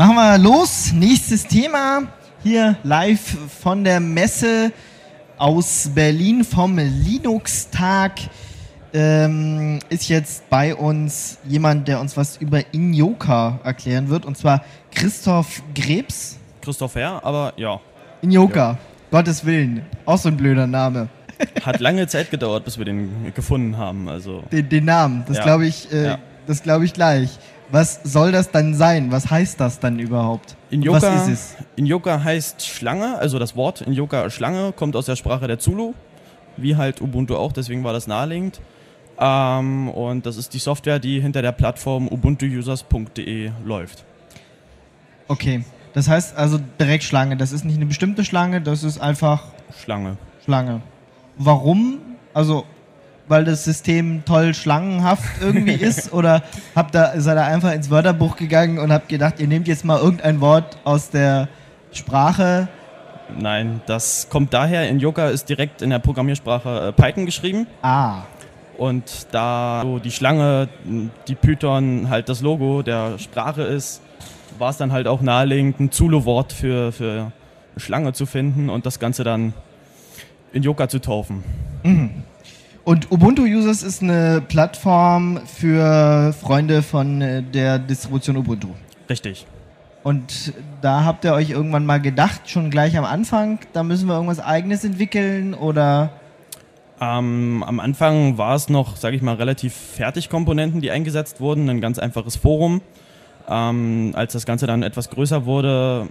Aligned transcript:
Machen 0.00 0.14
wir 0.14 0.38
los. 0.38 0.94
Nächstes 0.94 1.46
Thema. 1.46 2.04
Hier 2.42 2.78
live 2.84 3.36
von 3.60 3.84
der 3.84 4.00
Messe 4.00 4.72
aus 5.36 5.90
Berlin 5.94 6.42
vom 6.42 6.78
Linux-Tag 6.78 8.12
ähm, 8.94 9.78
ist 9.90 10.08
jetzt 10.08 10.48
bei 10.48 10.74
uns 10.74 11.36
jemand, 11.46 11.86
der 11.86 12.00
uns 12.00 12.16
was 12.16 12.38
über 12.38 12.62
Inyoka 12.72 13.60
erklären 13.62 14.08
wird. 14.08 14.24
Und 14.24 14.38
zwar 14.38 14.64
Christoph 14.90 15.62
Grebs. 15.74 16.38
Christoph 16.62 16.94
Herr, 16.94 17.22
aber 17.22 17.52
ja. 17.58 17.78
Inyoka, 18.22 18.70
ja. 18.70 18.78
Gottes 19.10 19.44
Willen. 19.44 19.82
Auch 20.06 20.16
so 20.16 20.30
ein 20.30 20.36
blöder 20.38 20.66
Name. 20.66 21.10
Hat 21.62 21.78
lange 21.78 22.06
Zeit 22.06 22.30
gedauert, 22.30 22.64
bis 22.64 22.78
wir 22.78 22.86
den 22.86 23.34
gefunden 23.34 23.76
haben. 23.76 24.08
Also. 24.08 24.44
Den, 24.50 24.66
den 24.66 24.86
Namen, 24.86 25.24
das 25.28 25.36
ja. 25.36 25.42
glaube 25.42 25.66
ich, 25.66 25.92
äh, 25.92 26.04
ja. 26.04 26.18
das 26.46 26.62
ich 26.64 26.94
gleich. 26.94 27.38
Was 27.72 28.00
soll 28.02 28.32
das 28.32 28.50
dann 28.50 28.74
sein? 28.74 29.12
Was 29.12 29.30
heißt 29.30 29.60
das 29.60 29.78
dann 29.78 29.98
überhaupt? 29.98 30.56
In 30.70 30.82
Yoga, 30.82 31.02
Was 31.02 31.28
ist 31.28 31.28
es? 31.28 31.56
In 31.76 31.86
Yoga 31.86 32.22
heißt 32.22 32.66
Schlange, 32.66 33.16
also 33.18 33.38
das 33.38 33.54
Wort 33.54 33.80
in 33.80 33.92
Yoga 33.92 34.28
Schlange 34.30 34.72
kommt 34.72 34.96
aus 34.96 35.06
der 35.06 35.16
Sprache 35.16 35.46
der 35.46 35.58
Zulu, 35.58 35.94
wie 36.56 36.76
halt 36.76 37.00
Ubuntu 37.00 37.36
auch, 37.36 37.52
deswegen 37.52 37.84
war 37.84 37.92
das 37.92 38.06
naheliegend. 38.06 38.60
Ähm, 39.18 39.88
und 39.88 40.26
das 40.26 40.36
ist 40.36 40.54
die 40.54 40.58
Software, 40.58 40.98
die 40.98 41.20
hinter 41.20 41.42
der 41.42 41.52
Plattform 41.52 42.08
ubuntuusers.de 42.08 43.50
läuft. 43.64 44.04
Okay, 45.28 45.64
das 45.92 46.08
heißt 46.08 46.36
also 46.36 46.58
direkt 46.80 47.04
Schlange. 47.04 47.36
Das 47.36 47.52
ist 47.52 47.64
nicht 47.64 47.76
eine 47.76 47.86
bestimmte 47.86 48.24
Schlange, 48.24 48.60
das 48.60 48.82
ist 48.82 48.98
einfach 48.98 49.44
Schlange. 49.82 50.16
Schlange. 50.44 50.80
Warum? 51.36 51.98
Also 52.32 52.64
weil 53.30 53.44
das 53.44 53.64
System 53.64 54.24
toll 54.24 54.54
schlangenhaft 54.54 55.40
irgendwie 55.40 55.72
ist? 55.80 56.12
Oder 56.12 56.42
habt 56.74 56.94
ihr, 56.94 57.12
seid 57.16 57.38
ihr 57.38 57.44
einfach 57.44 57.72
ins 57.72 57.88
Wörterbuch 57.88 58.36
gegangen 58.36 58.78
und 58.78 58.92
habt 58.92 59.08
gedacht, 59.08 59.38
ihr 59.38 59.46
nehmt 59.46 59.68
jetzt 59.68 59.84
mal 59.84 59.98
irgendein 59.98 60.40
Wort 60.40 60.78
aus 60.84 61.10
der 61.10 61.48
Sprache? 61.92 62.68
Nein, 63.38 63.80
das 63.86 64.28
kommt 64.28 64.52
daher, 64.52 64.88
in 64.88 64.98
Yoga 64.98 65.28
ist 65.28 65.48
direkt 65.48 65.80
in 65.82 65.90
der 65.90 66.00
Programmiersprache 66.00 66.88
äh, 66.88 66.92
Python 66.92 67.24
geschrieben. 67.24 67.66
Ah. 67.82 68.22
Und 68.76 69.28
da 69.30 69.82
so 69.84 69.98
die 69.98 70.10
Schlange, 70.10 70.68
die 71.28 71.34
Python 71.34 72.08
halt 72.10 72.28
das 72.28 72.40
Logo 72.40 72.82
der 72.82 73.18
Sprache 73.18 73.62
ist, 73.62 74.02
war 74.58 74.70
es 74.70 74.78
dann 74.78 74.90
halt 74.90 75.06
auch 75.06 75.20
naheliegend, 75.20 75.78
ein 75.78 75.92
Zulu-Wort 75.92 76.52
für, 76.52 76.90
für 76.90 77.30
Schlange 77.76 78.12
zu 78.12 78.26
finden 78.26 78.70
und 78.70 78.86
das 78.86 78.98
Ganze 78.98 79.22
dann 79.22 79.52
in 80.52 80.62
Yoga 80.62 80.88
zu 80.88 80.98
taufen. 80.98 81.44
Mhm. 81.84 82.24
Und 82.90 83.12
Ubuntu 83.12 83.42
Users 83.44 83.84
ist 83.84 84.02
eine 84.02 84.42
Plattform 84.48 85.38
für 85.46 86.32
Freunde 86.32 86.82
von 86.82 87.22
äh, 87.22 87.40
der 87.40 87.78
Distribution 87.78 88.36
Ubuntu. 88.36 88.70
Richtig. 89.08 89.46
Und 90.02 90.52
da 90.82 91.04
habt 91.04 91.24
ihr 91.24 91.32
euch 91.32 91.50
irgendwann 91.50 91.86
mal 91.86 92.00
gedacht, 92.00 92.50
schon 92.50 92.68
gleich 92.68 92.98
am 92.98 93.04
Anfang, 93.04 93.60
da 93.74 93.84
müssen 93.84 94.08
wir 94.08 94.14
irgendwas 94.14 94.40
eigenes 94.40 94.82
entwickeln 94.82 95.54
oder? 95.54 96.10
Ähm, 97.00 97.62
am 97.64 97.78
Anfang 97.78 98.38
war 98.38 98.56
es 98.56 98.68
noch, 98.68 98.96
sage 98.96 99.14
ich 99.14 99.22
mal, 99.22 99.36
relativ 99.36 99.72
Fertigkomponenten, 99.72 100.80
die 100.80 100.90
eingesetzt 100.90 101.40
wurden, 101.40 101.70
ein 101.70 101.80
ganz 101.80 102.00
einfaches 102.00 102.34
Forum. 102.34 102.80
Ähm, 103.48 104.14
als 104.14 104.32
das 104.32 104.46
Ganze 104.46 104.66
dann 104.66 104.82
etwas 104.82 105.10
größer 105.10 105.46
wurde, 105.46 106.08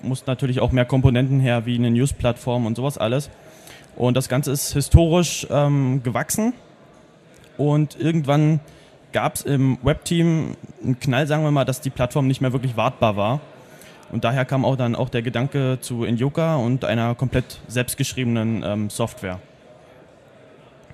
mussten 0.00 0.30
natürlich 0.30 0.60
auch 0.60 0.70
mehr 0.70 0.84
Komponenten 0.84 1.40
her, 1.40 1.66
wie 1.66 1.74
eine 1.74 1.90
News-Plattform 1.90 2.66
und 2.66 2.76
sowas 2.76 2.98
alles. 2.98 3.30
Und 3.96 4.16
das 4.16 4.28
Ganze 4.28 4.52
ist 4.52 4.72
historisch 4.72 5.46
ähm, 5.50 6.02
gewachsen. 6.02 6.54
Und 7.56 7.98
irgendwann 8.00 8.60
gab 9.12 9.34
es 9.34 9.42
im 9.42 9.78
Webteam 9.82 10.56
einen 10.82 10.98
Knall, 10.98 11.26
sagen 11.26 11.42
wir 11.42 11.50
mal, 11.50 11.64
dass 11.64 11.80
die 11.80 11.90
Plattform 11.90 12.26
nicht 12.26 12.40
mehr 12.40 12.52
wirklich 12.52 12.76
wartbar 12.76 13.16
war. 13.16 13.40
Und 14.10 14.24
daher 14.24 14.44
kam 14.44 14.64
auch 14.64 14.76
dann 14.76 14.96
auch 14.96 15.08
der 15.08 15.22
Gedanke 15.22 15.78
zu 15.80 16.04
Inyoka 16.04 16.56
und 16.56 16.84
einer 16.84 17.14
komplett 17.14 17.60
selbstgeschriebenen 17.68 18.64
ähm, 18.64 18.90
Software. 18.90 19.38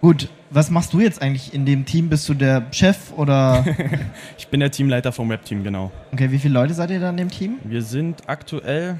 Gut, 0.01 0.29
was 0.51 0.71
machst 0.71 0.93
du 0.93 1.01
jetzt 1.01 1.23
eigentlich 1.23 1.55
in 1.55 1.65
dem 1.65 1.87
Team? 1.87 2.11
Bist 2.11 2.29
du 2.29 2.35
der 2.35 2.67
Chef 2.71 3.13
oder? 3.17 3.65
ich 4.39 4.49
bin 4.49 4.61
der 4.61 4.71
Teamleiter 4.71 5.13
vom 5.13 5.31
Webteam, 5.31 5.65
genau. 5.65 5.91
Okay, 6.13 6.31
wie 6.31 6.39
viele 6.39 6.55
Leute 6.55 6.75
seid 6.75 6.91
ihr 6.91 7.01
da 7.01 7.11
in 7.11 7.17
dem 7.17 7.31
Team? 7.31 7.57
Wir 7.65 7.83
sind 7.83 8.29
aktuell 8.29 8.99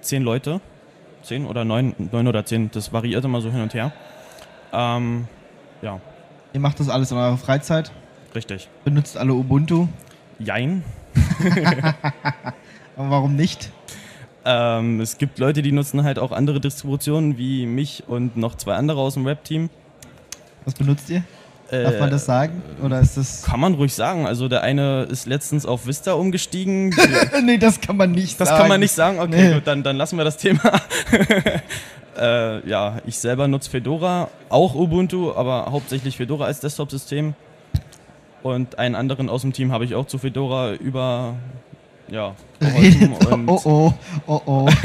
zehn 0.00 0.22
Leute 0.22 0.60
zehn 1.22 1.46
oder 1.46 1.64
neun, 1.64 1.94
neun 2.10 2.28
oder 2.28 2.44
zehn, 2.44 2.70
das 2.70 2.92
variiert 2.92 3.24
immer 3.24 3.40
so 3.40 3.50
hin 3.50 3.60
und 3.60 3.74
her. 3.74 3.92
Ähm, 4.72 5.26
ja. 5.80 6.00
Ihr 6.52 6.60
macht 6.60 6.80
das 6.80 6.88
alles 6.88 7.10
in 7.10 7.16
eurer 7.16 7.38
Freizeit? 7.38 7.92
Richtig. 8.34 8.68
Benutzt 8.84 9.16
alle 9.16 9.34
Ubuntu? 9.34 9.88
Jein. 10.38 10.84
Aber 12.96 13.10
warum 13.10 13.36
nicht? 13.36 13.70
Ähm, 14.44 15.00
es 15.00 15.18
gibt 15.18 15.38
Leute, 15.38 15.62
die 15.62 15.72
nutzen 15.72 16.02
halt 16.02 16.18
auch 16.18 16.32
andere 16.32 16.60
Distributionen 16.60 17.38
wie 17.38 17.66
mich 17.66 18.04
und 18.08 18.36
noch 18.36 18.56
zwei 18.56 18.74
andere 18.74 19.00
aus 19.00 19.14
dem 19.14 19.24
Web-Team. 19.24 19.70
Was 20.64 20.74
benutzt 20.74 21.08
ihr? 21.10 21.22
Darf 21.72 21.98
man 21.98 22.10
das 22.10 22.26
sagen? 22.26 22.62
Oder 22.82 23.00
ist 23.00 23.16
das. 23.16 23.42
Kann 23.42 23.58
man 23.58 23.74
ruhig 23.74 23.94
sagen. 23.94 24.26
Also 24.26 24.48
der 24.48 24.62
eine 24.62 25.04
ist 25.04 25.26
letztens 25.26 25.64
auf 25.64 25.86
Vista 25.86 26.12
umgestiegen. 26.12 26.94
nee, 27.44 27.56
das 27.56 27.80
kann 27.80 27.96
man 27.96 28.12
nicht 28.12 28.38
das 28.38 28.48
sagen. 28.48 28.50
Das 28.50 28.60
kann 28.60 28.68
man 28.68 28.80
nicht 28.80 28.92
sagen? 28.92 29.18
Okay, 29.18 29.48
nee. 29.48 29.54
gut, 29.54 29.66
dann, 29.66 29.82
dann 29.82 29.96
lassen 29.96 30.18
wir 30.18 30.24
das 30.24 30.36
Thema. 30.36 30.60
äh, 32.18 32.68
ja, 32.68 32.98
ich 33.06 33.18
selber 33.18 33.48
nutze 33.48 33.70
Fedora, 33.70 34.28
auch 34.50 34.74
Ubuntu, 34.74 35.32
aber 35.34 35.68
hauptsächlich 35.70 36.18
Fedora 36.18 36.44
als 36.44 36.60
Desktop-System. 36.60 37.32
Und 38.42 38.78
einen 38.78 38.94
anderen 38.94 39.30
aus 39.30 39.40
dem 39.40 39.54
Team 39.54 39.72
habe 39.72 39.86
ich 39.86 39.94
auch 39.94 40.06
zu 40.06 40.18
Fedora 40.18 40.74
über. 40.74 41.36
Ja, 42.08 42.34
oh 43.46 43.60
oh, 43.64 43.94
oh 44.26 44.40
oh. 44.44 44.68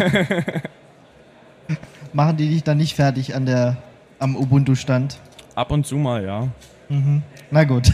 Machen 2.13 2.37
die 2.37 2.47
dich 2.47 2.63
dann 2.63 2.77
nicht 2.77 2.95
fertig 2.95 3.35
an 3.35 3.45
der, 3.45 3.75
am 4.19 4.37
Ubuntu-Stand? 4.37 5.19
Ab 5.55 5.71
und 5.71 5.85
zu 5.85 5.97
mal, 5.97 6.23
ja. 6.23 6.47
Mhm. 6.89 7.21
Na 7.51 7.63
gut, 7.63 7.91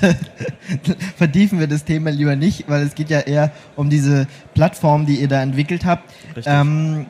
vertiefen 1.17 1.59
wir 1.59 1.67
das 1.67 1.83
Thema 1.83 2.11
lieber 2.11 2.35
nicht, 2.35 2.65
weil 2.67 2.83
es 2.83 2.95
geht 2.95 3.09
ja 3.09 3.19
eher 3.19 3.51
um 3.75 3.89
diese 3.89 4.27
Plattform, 4.53 5.05
die 5.05 5.15
ihr 5.15 5.27
da 5.27 5.41
entwickelt 5.41 5.85
habt. 5.85 6.11
Ähm, 6.45 7.07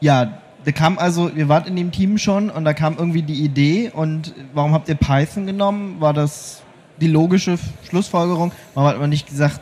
ja, 0.00 0.38
da 0.64 0.72
kam 0.72 0.98
also, 0.98 1.28
ihr 1.28 1.48
wart 1.48 1.66
in 1.66 1.76
dem 1.76 1.90
Team 1.90 2.18
schon 2.18 2.50
und 2.50 2.64
da 2.64 2.74
kam 2.74 2.96
irgendwie 2.98 3.22
die 3.22 3.44
Idee 3.44 3.90
und 3.92 4.34
warum 4.52 4.72
habt 4.72 4.88
ihr 4.88 4.94
Python 4.94 5.46
genommen? 5.46 6.00
War 6.00 6.12
das 6.12 6.62
die 7.00 7.08
logische 7.08 7.58
Schlussfolgerung? 7.88 8.52
Warum 8.74 8.90
hat 8.90 9.00
man 9.00 9.10
nicht 9.10 9.28
gesagt, 9.28 9.60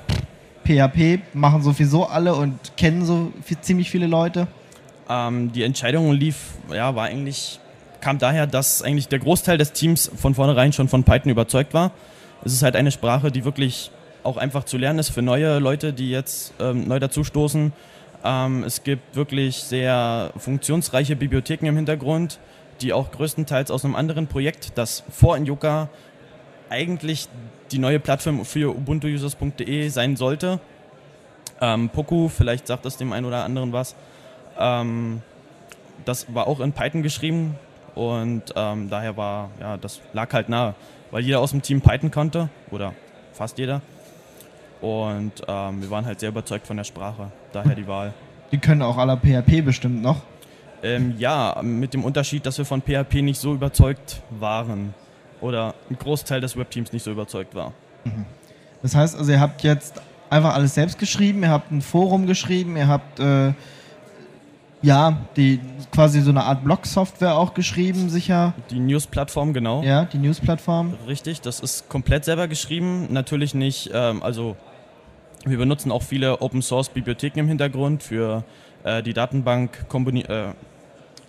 PHP 0.64 1.20
machen 1.34 1.62
sowieso 1.62 2.06
alle 2.06 2.34
und 2.34 2.76
kennen 2.76 3.04
so 3.04 3.32
viel, 3.42 3.58
ziemlich 3.60 3.90
viele 3.90 4.06
Leute? 4.06 4.46
Ähm, 5.08 5.52
die 5.52 5.62
Entscheidung 5.62 6.12
lief, 6.12 6.36
ja, 6.72 6.94
war 6.94 7.06
eigentlich 7.06 7.59
kam 8.00 8.19
daher, 8.19 8.47
dass 8.47 8.83
eigentlich 8.83 9.09
der 9.09 9.19
Großteil 9.19 9.59
des 9.59 9.72
Teams 9.72 10.11
von 10.15 10.34
vornherein 10.34 10.72
schon 10.72 10.88
von 10.88 11.05
Python 11.05 11.31
überzeugt 11.31 11.75
war. 11.75 11.93
Es 12.44 12.53
ist 12.53 12.62
halt 12.62 12.77
eine 12.77 12.91
Sprache, 12.91 13.31
die 13.31 13.44
wirklich 13.44 13.91
auch 14.22 14.37
einfach 14.37 14.65
zu 14.65 14.78
lernen 14.78 14.99
ist 14.99 15.11
für 15.11 15.22
neue 15.22 15.59
Leute, 15.59 15.93
die 15.93 16.11
jetzt 16.11 16.55
ähm, 16.61 16.87
neu 16.88 16.99
dazustoßen. 16.99 17.72
Ähm, 18.25 18.65
es 18.65 18.83
gibt 18.83 19.16
wirklich 19.16 19.59
sehr 19.59 20.33
funktionsreiche 20.37 21.16
Bibliotheken 21.16 21.66
im 21.66 21.77
Hintergrund, 21.77 22.38
die 22.81 22.93
auch 22.93 23.11
größtenteils 23.11 23.71
aus 23.71 23.84
einem 23.84 23.94
anderen 23.94 24.27
Projekt, 24.27 24.72
das 24.77 25.05
vor 25.11 25.37
Inyoka 25.37 25.88
eigentlich 26.69 27.28
die 27.72 27.78
neue 27.78 28.00
Plattform 28.00 28.44
für 28.44 28.75
ubuntuusers.de 28.75 29.88
sein 29.88 30.17
sollte. 30.17 30.61
Ähm, 31.61 31.91
Poku, 31.91 32.28
vielleicht 32.28 32.67
sagt 32.67 32.84
das 32.84 32.97
dem 32.97 33.12
einen 33.12 33.27
oder 33.27 33.44
anderen 33.44 33.72
was. 33.72 33.94
Ähm, 34.59 35.22
das 36.05 36.32
war 36.34 36.47
auch 36.47 36.61
in 36.61 36.72
Python 36.72 37.03
geschrieben. 37.03 37.56
Und 38.00 38.44
ähm, 38.56 38.88
daher 38.88 39.15
war, 39.19 39.50
ja, 39.61 39.77
das 39.77 40.00
lag 40.15 40.33
halt 40.33 40.49
nahe, 40.49 40.75
weil 41.11 41.22
jeder 41.22 41.38
aus 41.38 41.50
dem 41.50 41.61
Team 41.61 41.83
Python 41.83 42.11
konnte 42.11 42.49
oder 42.71 42.94
fast 43.34 43.59
jeder. 43.59 43.83
Und 44.81 45.33
ähm, 45.47 45.83
wir 45.83 45.91
waren 45.91 46.06
halt 46.06 46.19
sehr 46.19 46.31
überzeugt 46.31 46.66
von 46.66 46.78
der 46.78 46.84
Sprache, 46.84 47.31
daher 47.52 47.75
die 47.75 47.87
Wahl. 47.87 48.14
Die 48.52 48.56
können 48.56 48.81
auch 48.81 48.97
alle 48.97 49.19
PHP 49.19 49.62
bestimmt 49.62 50.00
noch? 50.00 50.23
Ähm, 50.82 51.17
ja, 51.19 51.61
mit 51.62 51.93
dem 51.93 52.02
Unterschied, 52.02 52.47
dass 52.47 52.56
wir 52.56 52.64
von 52.64 52.81
PHP 52.81 53.17
nicht 53.17 53.38
so 53.38 53.52
überzeugt 53.52 54.23
waren 54.31 54.94
oder 55.43 55.75
ein 55.91 55.99
Großteil 55.99 56.41
des 56.41 56.56
Webteams 56.56 56.94
nicht 56.94 57.03
so 57.03 57.11
überzeugt 57.11 57.55
war. 57.55 57.75
Mhm. 58.05 58.25
Das 58.81 58.94
heißt 58.94 59.14
also, 59.14 59.31
ihr 59.31 59.41
habt 59.41 59.62
jetzt 59.62 60.00
einfach 60.31 60.55
alles 60.55 60.75
selbst 60.75 60.99
geschrieben, 60.99 61.43
ihr 61.43 61.50
habt 61.50 61.70
ein 61.70 61.82
Forum 61.82 62.26
geschrieben, 62.26 62.79
ihr 62.79 62.88
habt 62.88 63.20
äh, 63.20 63.53
ja, 64.82 65.19
die 65.37 65.61
quasi 65.93 66.21
so 66.21 66.31
eine 66.31 66.44
Art 66.44 66.65
Blog-Software 66.65 67.37
auch 67.37 67.55
geschrieben, 67.55 68.09
sicher. 68.09 68.55
Die 68.71 68.79
News-Plattform, 68.79 69.53
genau. 69.53 69.82
Ja, 69.82 70.06
die 70.06 70.19
News-Plattform. 70.19 70.94
Richtig, 71.06 71.41
das 71.41 71.61
ist 71.61 71.88
komplett 71.88 72.25
selber 72.25 72.49
geschrieben. 72.49 73.09
Natürlich 73.11 73.55
nicht, 73.55 73.91
ähm, 73.93 74.23
also 74.23 74.56
wir 75.44 75.59
benutzen 75.59 75.91
auch 75.91 76.03
viele 76.03 76.41
Open-Source-Bibliotheken 76.41 77.41
im 77.41 77.49
Hintergrund 77.49 78.03
für 78.03 78.44
äh, 78.85 79.03
die 79.03 79.12
Datenbank, 79.12 79.87
äh, 80.29 80.44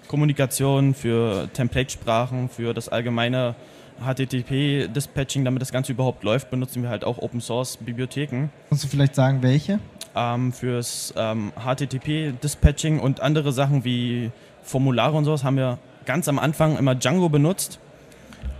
Kommunikation, 0.07 0.94
für 0.94 1.50
Template-Sprachen, 1.53 2.50
für 2.50 2.74
das 2.74 2.89
allgemeine 2.89 3.56
HTTP-Dispatching, 4.03 5.45
damit 5.45 5.62
das 5.62 5.71
Ganze 5.71 5.92
überhaupt 5.92 6.24
läuft, 6.24 6.50
benutzen 6.50 6.83
wir 6.83 6.89
halt 6.89 7.03
auch 7.03 7.18
Open-Source-Bibliotheken. 7.19 8.50
Kannst 8.69 8.83
du 8.83 8.88
vielleicht 8.88 9.15
sagen, 9.15 9.44
welche? 9.44 9.80
Ähm, 10.15 10.51
fürs 10.51 11.13
ähm, 11.15 11.53
HTTP-Dispatching 11.55 12.99
und 12.99 13.21
andere 13.21 13.53
Sachen 13.53 13.85
wie 13.85 14.31
Formulare 14.61 15.15
und 15.15 15.23
sowas 15.23 15.43
haben 15.43 15.55
wir 15.55 15.77
ganz 16.05 16.27
am 16.27 16.37
Anfang 16.37 16.77
immer 16.77 16.95
Django 16.95 17.29
benutzt. 17.29 17.79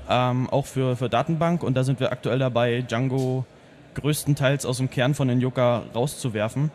Ähm, 0.10 0.50
auch 0.50 0.66
für, 0.66 0.96
für 0.96 1.10
Datenbank 1.10 1.64
und 1.64 1.76
da 1.76 1.84
sind 1.84 2.00
wir 2.00 2.12
aktuell 2.12 2.40
dabei, 2.40 2.82
Django 2.82 3.46
größtenteils 3.96 4.66
aus 4.66 4.78
dem 4.78 4.90
Kern 4.90 5.14
von 5.14 5.28
den 5.28 5.42
Yucca 5.42 5.84
rauszuwerfen. 5.94 6.72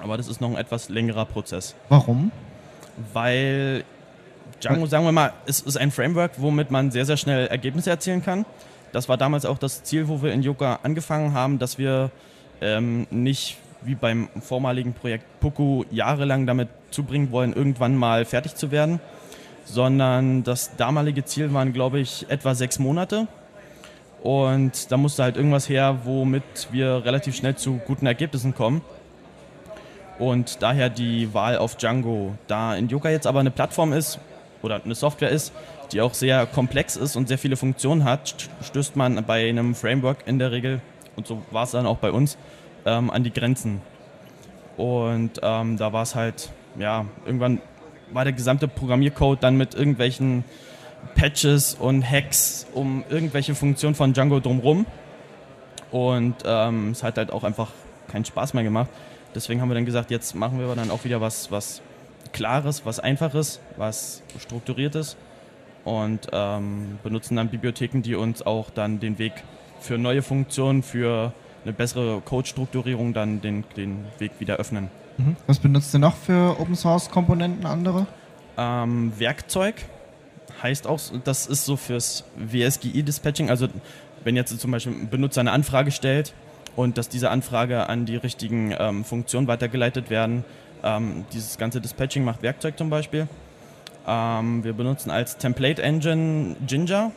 Aber 0.00 0.16
das 0.16 0.28
ist 0.28 0.40
noch 0.40 0.50
ein 0.50 0.56
etwas 0.56 0.88
längerer 0.88 1.24
Prozess. 1.24 1.74
Warum? 1.88 2.30
Weil 3.12 3.84
Django, 4.60 4.86
sagen 4.86 5.04
wir 5.04 5.12
mal, 5.12 5.32
ist, 5.46 5.66
ist 5.66 5.76
ein 5.76 5.90
Framework, 5.90 6.32
womit 6.36 6.70
man 6.70 6.90
sehr, 6.90 7.04
sehr 7.04 7.16
schnell 7.16 7.46
Ergebnisse 7.48 7.90
erzielen 7.90 8.22
kann. 8.22 8.44
Das 8.92 9.08
war 9.08 9.16
damals 9.16 9.44
auch 9.44 9.58
das 9.58 9.82
Ziel, 9.82 10.08
wo 10.08 10.22
wir 10.22 10.32
in 10.32 10.42
Yucca 10.42 10.80
angefangen 10.82 11.32
haben, 11.32 11.58
dass 11.58 11.78
wir 11.78 12.10
ähm, 12.60 13.06
nicht 13.10 13.58
wie 13.82 13.94
beim 13.94 14.28
vormaligen 14.40 14.92
Projekt 14.92 15.24
Puku 15.40 15.84
jahrelang 15.90 16.46
damit 16.46 16.68
zubringen 16.90 17.32
wollen, 17.32 17.52
irgendwann 17.52 17.96
mal 17.96 18.24
fertig 18.24 18.54
zu 18.54 18.70
werden, 18.70 19.00
sondern 19.64 20.42
das 20.42 20.76
damalige 20.76 21.24
Ziel 21.24 21.52
waren, 21.52 21.72
glaube 21.72 22.00
ich, 22.00 22.26
etwa 22.28 22.54
sechs 22.54 22.78
Monate. 22.78 23.26
Und 24.22 24.92
da 24.92 24.96
musste 24.96 25.22
halt 25.22 25.36
irgendwas 25.36 25.68
her, 25.68 26.00
womit 26.04 26.68
wir 26.72 27.04
relativ 27.04 27.34
schnell 27.36 27.56
zu 27.56 27.80
guten 27.86 28.06
Ergebnissen 28.06 28.54
kommen. 28.54 28.82
Und 30.18 30.62
daher 30.62 30.90
die 30.90 31.32
Wahl 31.32 31.56
auf 31.56 31.76
Django. 31.76 32.34
Da 32.46 32.74
in 32.74 32.88
Yucca 32.88 33.08
jetzt 33.08 33.26
aber 33.26 33.40
eine 33.40 33.50
Plattform 33.50 33.94
ist 33.94 34.18
oder 34.62 34.82
eine 34.84 34.94
Software 34.94 35.30
ist, 35.30 35.52
die 35.92 36.02
auch 36.02 36.12
sehr 36.12 36.44
komplex 36.44 36.96
ist 36.96 37.16
und 37.16 37.28
sehr 37.28 37.38
viele 37.38 37.56
Funktionen 37.56 38.04
hat, 38.04 38.34
stößt 38.62 38.96
man 38.96 39.24
bei 39.24 39.48
einem 39.48 39.74
Framework 39.74 40.18
in 40.26 40.38
der 40.38 40.52
Regel, 40.52 40.80
und 41.16 41.26
so 41.26 41.42
war 41.50 41.64
es 41.64 41.70
dann 41.70 41.86
auch 41.86 41.96
bei 41.96 42.12
uns, 42.12 42.36
ähm, 42.86 43.10
an 43.10 43.24
die 43.24 43.32
Grenzen. 43.32 43.80
Und 44.76 45.40
ähm, 45.42 45.76
da 45.76 45.92
war 45.92 46.02
es 46.02 46.14
halt, 46.14 46.50
ja, 46.78 47.04
irgendwann 47.26 47.60
war 48.12 48.24
der 48.24 48.32
gesamte 48.32 48.66
Programmiercode 48.66 49.42
dann 49.42 49.56
mit 49.56 49.74
irgendwelchen 49.74 50.44
Patches 51.14 51.74
und 51.74 52.08
Hacks 52.08 52.66
um 52.74 53.04
irgendwelche 53.08 53.54
Funktionen 53.54 53.94
von 53.94 54.12
Django 54.12 54.40
drumherum. 54.40 54.86
Und 55.90 56.36
ähm, 56.44 56.90
es 56.90 57.02
hat 57.02 57.18
halt 57.18 57.32
auch 57.32 57.44
einfach 57.44 57.70
keinen 58.08 58.24
Spaß 58.24 58.54
mehr 58.54 58.64
gemacht. 58.64 58.88
Deswegen 59.34 59.60
haben 59.60 59.68
wir 59.68 59.74
dann 59.74 59.86
gesagt, 59.86 60.10
jetzt 60.10 60.34
machen 60.34 60.58
wir 60.58 60.74
dann 60.74 60.90
auch 60.90 61.04
wieder 61.04 61.20
was, 61.20 61.50
was 61.50 61.82
Klares, 62.32 62.84
was 62.84 63.00
Einfaches, 63.00 63.60
was 63.76 64.22
Strukturiertes 64.38 65.16
und 65.84 66.28
ähm, 66.32 66.98
benutzen 67.02 67.36
dann 67.36 67.48
Bibliotheken, 67.48 68.02
die 68.02 68.14
uns 68.14 68.42
auch 68.42 68.70
dann 68.70 69.00
den 69.00 69.18
Weg 69.18 69.32
für 69.80 69.98
neue 69.98 70.22
Funktionen, 70.22 70.82
für 70.82 71.32
eine 71.64 71.72
bessere 71.72 72.20
Code-Strukturierung 72.24 73.12
dann 73.12 73.40
den, 73.40 73.64
den 73.76 74.04
Weg 74.18 74.32
wieder 74.38 74.56
öffnen. 74.56 74.90
Mhm. 75.18 75.36
Was 75.46 75.58
benutzt 75.58 75.94
ihr 75.94 75.98
noch 75.98 76.16
für 76.16 76.58
Open 76.60 76.74
Source 76.74 77.10
Komponenten 77.10 77.66
andere? 77.66 78.06
Ähm, 78.56 79.12
Werkzeug 79.18 79.76
heißt 80.62 80.86
auch, 80.86 81.00
das 81.24 81.46
ist 81.46 81.64
so 81.64 81.76
fürs 81.76 82.24
WSGI-Dispatching. 82.36 83.50
Also 83.50 83.68
wenn 84.24 84.36
jetzt 84.36 84.58
zum 84.58 84.70
Beispiel 84.70 84.92
ein 84.92 85.08
Benutzer 85.08 85.40
eine 85.40 85.52
Anfrage 85.52 85.90
stellt 85.90 86.34
und 86.76 86.98
dass 86.98 87.08
diese 87.08 87.30
Anfrage 87.30 87.88
an 87.88 88.06
die 88.06 88.16
richtigen 88.16 88.74
ähm, 88.78 89.04
Funktionen 89.04 89.46
weitergeleitet 89.46 90.10
werden, 90.10 90.44
ähm, 90.82 91.24
dieses 91.32 91.58
ganze 91.58 91.80
Dispatching 91.80 92.24
macht 92.24 92.42
Werkzeug 92.42 92.76
zum 92.78 92.90
Beispiel. 92.90 93.28
Ähm, 94.06 94.64
wir 94.64 94.72
benutzen 94.72 95.10
als 95.10 95.36
Template 95.36 95.82
Engine 95.82 96.56
Ginger, 96.66 97.12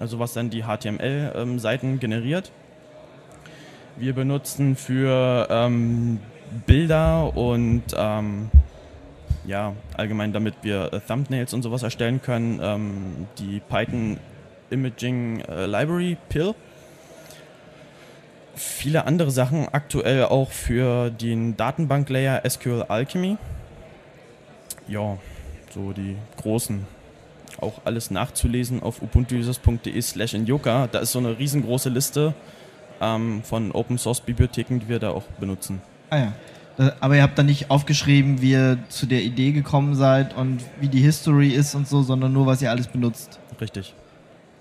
also 0.00 0.18
was 0.18 0.32
dann 0.32 0.50
die 0.50 0.64
HTML-Seiten 0.64 1.92
ähm, 1.92 2.00
generiert. 2.00 2.52
Wir 3.98 4.12
benutzen 4.12 4.76
für 4.76 5.46
ähm, 5.48 6.20
Bilder 6.66 7.34
und 7.34 7.82
ähm, 7.96 8.50
ja, 9.46 9.72
allgemein, 9.96 10.34
damit 10.34 10.54
wir 10.62 10.92
äh, 10.92 11.00
Thumbnails 11.00 11.54
und 11.54 11.62
sowas 11.62 11.82
erstellen 11.82 12.20
können, 12.20 12.60
ähm, 12.62 13.26
die 13.38 13.60
Python 13.60 14.18
Imaging 14.68 15.40
äh, 15.40 15.64
Library 15.64 16.18
PIL. 16.28 16.54
Viele 18.54 19.06
andere 19.06 19.30
Sachen, 19.30 19.68
aktuell 19.72 20.24
auch 20.24 20.50
für 20.50 21.10
den 21.10 21.56
Datenbank-Layer 21.56 22.42
SQL 22.48 22.84
Alchemy. 22.88 23.38
Ja, 24.88 25.16
so 25.70 25.92
die 25.92 26.16
großen. 26.36 26.86
Auch 27.60 27.80
alles 27.86 28.10
nachzulesen 28.10 28.82
auf 28.82 29.00
ubuntuusers.de 29.00 30.02
slash 30.02 30.34
inyoka. 30.34 30.86
Da 30.86 30.98
ist 30.98 31.12
so 31.12 31.18
eine 31.18 31.38
riesengroße 31.38 31.88
Liste 31.88 32.34
ähm, 33.00 33.42
von 33.42 33.72
Open 33.72 33.98
Source 33.98 34.20
Bibliotheken, 34.20 34.78
die 34.78 34.88
wir 34.88 34.98
da 34.98 35.10
auch 35.10 35.24
benutzen. 35.40 35.80
Ah 36.10 36.18
ja. 36.18 36.32
Aber 37.00 37.16
ihr 37.16 37.22
habt 37.22 37.38
da 37.38 37.42
nicht 37.42 37.70
aufgeschrieben, 37.70 38.42
wie 38.42 38.50
ihr 38.52 38.78
zu 38.90 39.06
der 39.06 39.22
Idee 39.22 39.52
gekommen 39.52 39.94
seid 39.94 40.36
und 40.36 40.60
wie 40.78 40.88
die 40.88 41.00
History 41.00 41.48
ist 41.48 41.74
und 41.74 41.88
so, 41.88 42.02
sondern 42.02 42.34
nur, 42.34 42.44
was 42.44 42.60
ihr 42.60 42.70
alles 42.70 42.86
benutzt. 42.86 43.40
Richtig. 43.60 43.94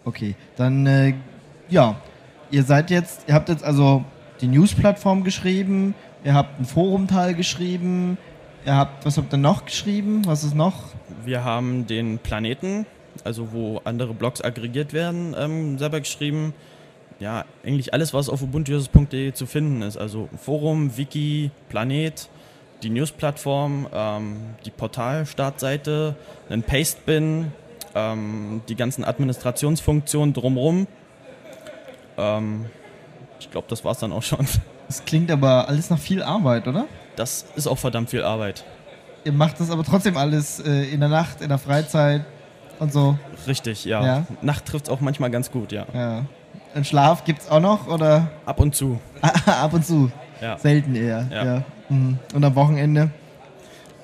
Okay, 0.05 0.35
dann 0.55 0.85
äh, 0.85 1.15
ja, 1.69 1.95
ihr 2.51 2.63
seid 2.63 2.89
jetzt, 2.89 3.27
ihr 3.27 3.33
habt 3.33 3.49
jetzt 3.49 3.63
also 3.63 4.05
die 4.39 4.47
News-Plattform 4.47 5.23
geschrieben, 5.23 5.93
ihr 6.23 6.33
habt 6.33 6.59
ein 6.59 6.65
Forumteil 6.65 7.33
geschrieben, 7.33 8.17
ihr 8.65 8.75
habt, 8.75 9.05
was 9.05 9.17
habt 9.17 9.33
ihr 9.33 9.37
noch 9.37 9.65
geschrieben? 9.65 10.21
Was 10.25 10.43
ist 10.43 10.55
noch? 10.55 10.93
Wir 11.25 11.43
haben 11.43 11.85
den 11.87 12.19
Planeten, 12.19 12.85
also 13.23 13.51
wo 13.51 13.81
andere 13.83 14.13
Blogs 14.13 14.41
aggregiert 14.41 14.93
werden, 14.93 15.35
ähm, 15.37 15.77
selber 15.77 15.99
geschrieben 15.99 16.53
ja, 17.19 17.45
eigentlich 17.63 17.93
alles, 17.93 18.13
was 18.13 18.29
auf 18.29 18.41
ubuntu.de 18.41 19.33
zu 19.33 19.45
finden 19.45 19.81
ist. 19.81 19.97
Also 19.97 20.29
Forum, 20.41 20.97
Wiki, 20.97 21.51
Planet, 21.69 22.29
die 22.83 22.89
News-Plattform, 22.89 23.87
ähm, 23.93 24.37
die 24.65 24.71
Portal-Startseite, 24.71 26.15
ein 26.49 26.63
Pastebin, 26.63 27.51
ähm, 27.95 28.61
die 28.67 28.75
ganzen 28.75 29.05
Administrationsfunktionen 29.05 30.33
drumherum. 30.33 30.87
Ähm, 32.17 32.65
ich 33.39 33.49
glaube, 33.49 33.67
das 33.69 33.83
war 33.83 33.93
es 33.93 33.99
dann 33.99 34.11
auch 34.11 34.23
schon. 34.23 34.47
Das 34.87 35.03
klingt 35.03 35.31
aber 35.31 35.67
alles 35.67 35.89
nach 35.89 35.97
viel 35.97 36.21
Arbeit, 36.21 36.67
oder? 36.67 36.85
Das 37.15 37.47
ist 37.55 37.65
auch 37.65 37.79
verdammt 37.79 38.11
viel 38.11 38.21
Arbeit. 38.21 38.63
Ihr 39.23 39.31
macht 39.31 39.59
das 39.59 39.71
aber 39.71 39.83
trotzdem 39.83 40.15
alles 40.15 40.59
äh, 40.59 40.83
in 40.83 40.99
der 40.99 41.09
Nacht, 41.09 41.41
in 41.41 41.49
der 41.49 41.57
Freizeit 41.57 42.23
und 42.77 42.93
so. 42.93 43.17
Richtig, 43.47 43.85
ja. 43.85 44.05
ja. 44.05 44.27
Nacht 44.43 44.67
trifft 44.67 44.85
es 44.85 44.91
auch 44.91 45.01
manchmal 45.01 45.31
ganz 45.31 45.49
gut, 45.49 45.71
ja. 45.71 45.87
Ja. 45.91 46.25
Ein 46.75 46.83
Schlaf 46.83 47.23
gibt 47.23 47.41
es 47.41 47.49
auch 47.49 47.61
noch, 47.61 47.87
oder? 47.87 48.27
Ab 48.45 48.59
und 48.59 48.75
zu. 48.75 48.99
Ab 49.45 49.73
und 49.73 49.85
zu. 49.85 50.11
Ja. 50.41 50.57
Selten 50.57 50.93
eher. 50.93 51.25
Ja. 51.31 51.45
ja. 51.45 51.63
Mhm. 51.87 52.19
Und 52.33 52.43
am 52.43 52.53
Wochenende? 52.55 53.11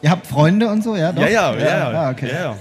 Ihr 0.01 0.09
habt 0.09 0.25
Freunde 0.25 0.69
und 0.69 0.81
so, 0.81 0.95
ja? 0.95 1.11
Doch? 1.11 1.21
Ja, 1.21 1.29
ja, 1.29 1.53
ja. 1.59 1.91
ja. 1.91 2.01
Ah, 2.01 2.09
okay. 2.11 2.29
ja, 2.33 2.55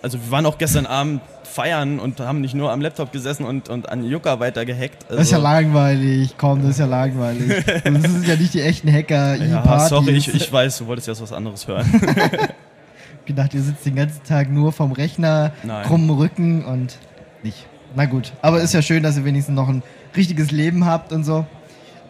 Also 0.00 0.16
wir 0.22 0.30
waren 0.30 0.46
auch 0.46 0.58
gestern 0.58 0.86
Abend 0.86 1.22
feiern 1.42 1.98
und 1.98 2.20
haben 2.20 2.40
nicht 2.40 2.54
nur 2.54 2.70
am 2.70 2.80
Laptop 2.80 3.10
gesessen 3.10 3.44
und, 3.44 3.68
und 3.68 3.88
an 3.88 4.04
Yucca 4.04 4.38
weiter 4.38 4.64
gehackt. 4.64 5.06
Also 5.06 5.16
das 5.16 5.26
ist 5.26 5.32
ja 5.32 5.38
also 5.38 5.48
langweilig, 5.48 6.34
komm, 6.38 6.62
das 6.62 6.70
ist 6.70 6.78
ja 6.78 6.86
langweilig. 6.86 7.64
das 7.66 7.84
sind 7.84 8.28
ja 8.28 8.36
nicht 8.36 8.54
die 8.54 8.62
echten 8.62 8.92
Hacker. 8.92 9.34
Ja, 9.34 9.80
sorry, 9.80 10.12
ich, 10.12 10.32
ich 10.32 10.52
weiß, 10.52 10.78
du 10.78 10.86
wolltest 10.86 11.08
jetzt 11.08 11.20
was 11.20 11.32
anderes 11.32 11.66
hören. 11.66 11.84
gedacht, 13.26 13.52
ihr 13.54 13.62
sitzt 13.62 13.84
den 13.84 13.96
ganzen 13.96 14.22
Tag 14.22 14.50
nur 14.50 14.70
vom 14.70 14.92
Rechner, 14.92 15.50
krummen 15.84 16.10
Rücken 16.10 16.64
und 16.64 16.96
nicht. 17.42 17.66
Na 17.94 18.04
gut, 18.04 18.32
aber 18.42 18.60
ist 18.60 18.74
ja 18.74 18.82
schön, 18.82 19.02
dass 19.02 19.16
ihr 19.16 19.24
wenigstens 19.24 19.54
noch 19.54 19.68
ein 19.68 19.82
richtiges 20.16 20.50
Leben 20.50 20.84
habt 20.84 21.12
und 21.12 21.24
so. 21.24 21.46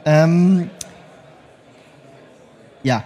Ähm, 0.04 0.70
ja, 2.82 3.04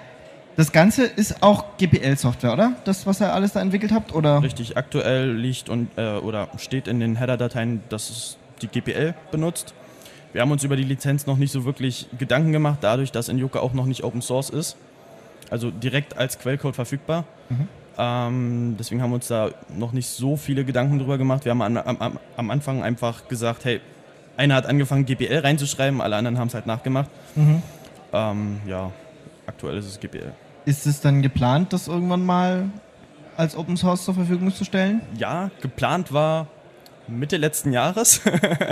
das 0.57 0.73
Ganze 0.73 1.05
ist 1.05 1.43
auch 1.43 1.76
GPL-Software, 1.79 2.52
oder? 2.52 2.73
Das, 2.85 3.07
was 3.07 3.21
ihr 3.21 3.33
alles 3.33 3.52
da 3.52 3.61
entwickelt 3.61 3.93
habt, 3.93 4.14
oder? 4.14 4.43
Richtig, 4.43 4.76
aktuell 4.76 5.33
liegt 5.33 5.69
und 5.69 5.88
äh, 5.97 6.17
oder 6.17 6.49
steht 6.59 6.88
in 6.88 7.00
den 7.00 7.17
Header-Dateien, 7.17 7.83
dass 7.88 8.11
es 8.11 8.37
die 8.61 8.69
GPL 8.69 9.14
benutzt. 9.31 9.75
Wir 10.33 10.41
haben 10.41 10.50
uns 10.50 10.64
über 10.64 10.76
die 10.76 10.85
Lizenz 10.85 11.26
noch 11.26 11.37
nicht 11.37 11.52
so 11.52 11.64
wirklich 11.64 12.07
Gedanken 12.19 12.52
gemacht, 12.52 12.79
dadurch, 12.81 13.12
dass 13.12 13.29
in 13.29 13.38
Yucca 13.38 13.61
auch 13.61 13.73
noch 13.73 13.87
nicht 13.87 14.05
Open 14.05 14.23
Source 14.23 14.50
ist. 14.50 14.76
Also 15.50 15.71
direkt 15.71 16.17
als 16.17 16.38
Quellcode 16.38 16.75
verfügbar. 16.75 17.25
Mhm. 17.49 17.69
Ähm, 18.02 18.75
deswegen 18.78 19.00
haben 19.00 19.11
wir 19.11 19.16
uns 19.16 19.28
da 19.28 19.50
noch 19.76 19.92
nicht 19.92 20.09
so 20.09 20.37
viele 20.37 20.64
Gedanken 20.64 20.99
drüber 20.99 21.18
gemacht. 21.18 21.44
Wir 21.44 21.50
haben 21.50 21.62
am, 21.62 21.76
am, 21.76 22.18
am 22.37 22.50
Anfang 22.50 22.82
einfach 22.82 23.28
gesagt, 23.28 23.64
hey, 23.64 23.80
einer 24.37 24.56
hat 24.56 24.66
angefangen, 24.66 25.04
GPL 25.04 25.38
reinzuschreiben, 25.38 26.00
alle 26.00 26.16
anderen 26.16 26.38
haben 26.38 26.49
es 26.49 26.54
halt 26.54 26.66
nachgemacht. 26.66 27.09
Mhm. 27.37 27.62
Ähm, 28.12 28.61
ja, 28.66 28.90
aktuell 29.47 29.76
ist 29.76 29.87
es 29.87 30.00
GPL. 30.00 30.32
Ist 30.64 30.87
es 30.87 31.00
dann 31.00 31.23
geplant, 31.23 31.73
das 31.73 31.87
irgendwann 31.87 32.26
mal 32.26 32.71
als 33.37 33.56
Open 33.56 33.76
Source 33.76 34.04
zur 34.04 34.14
Verfügung 34.14 34.52
zu 34.52 34.64
stellen? 34.64 35.00
Ja, 35.16 35.50
geplant 35.61 36.12
war 36.12 36.49
Mitte 37.06 37.37
letzten 37.37 37.73
Jahres. 37.73 38.21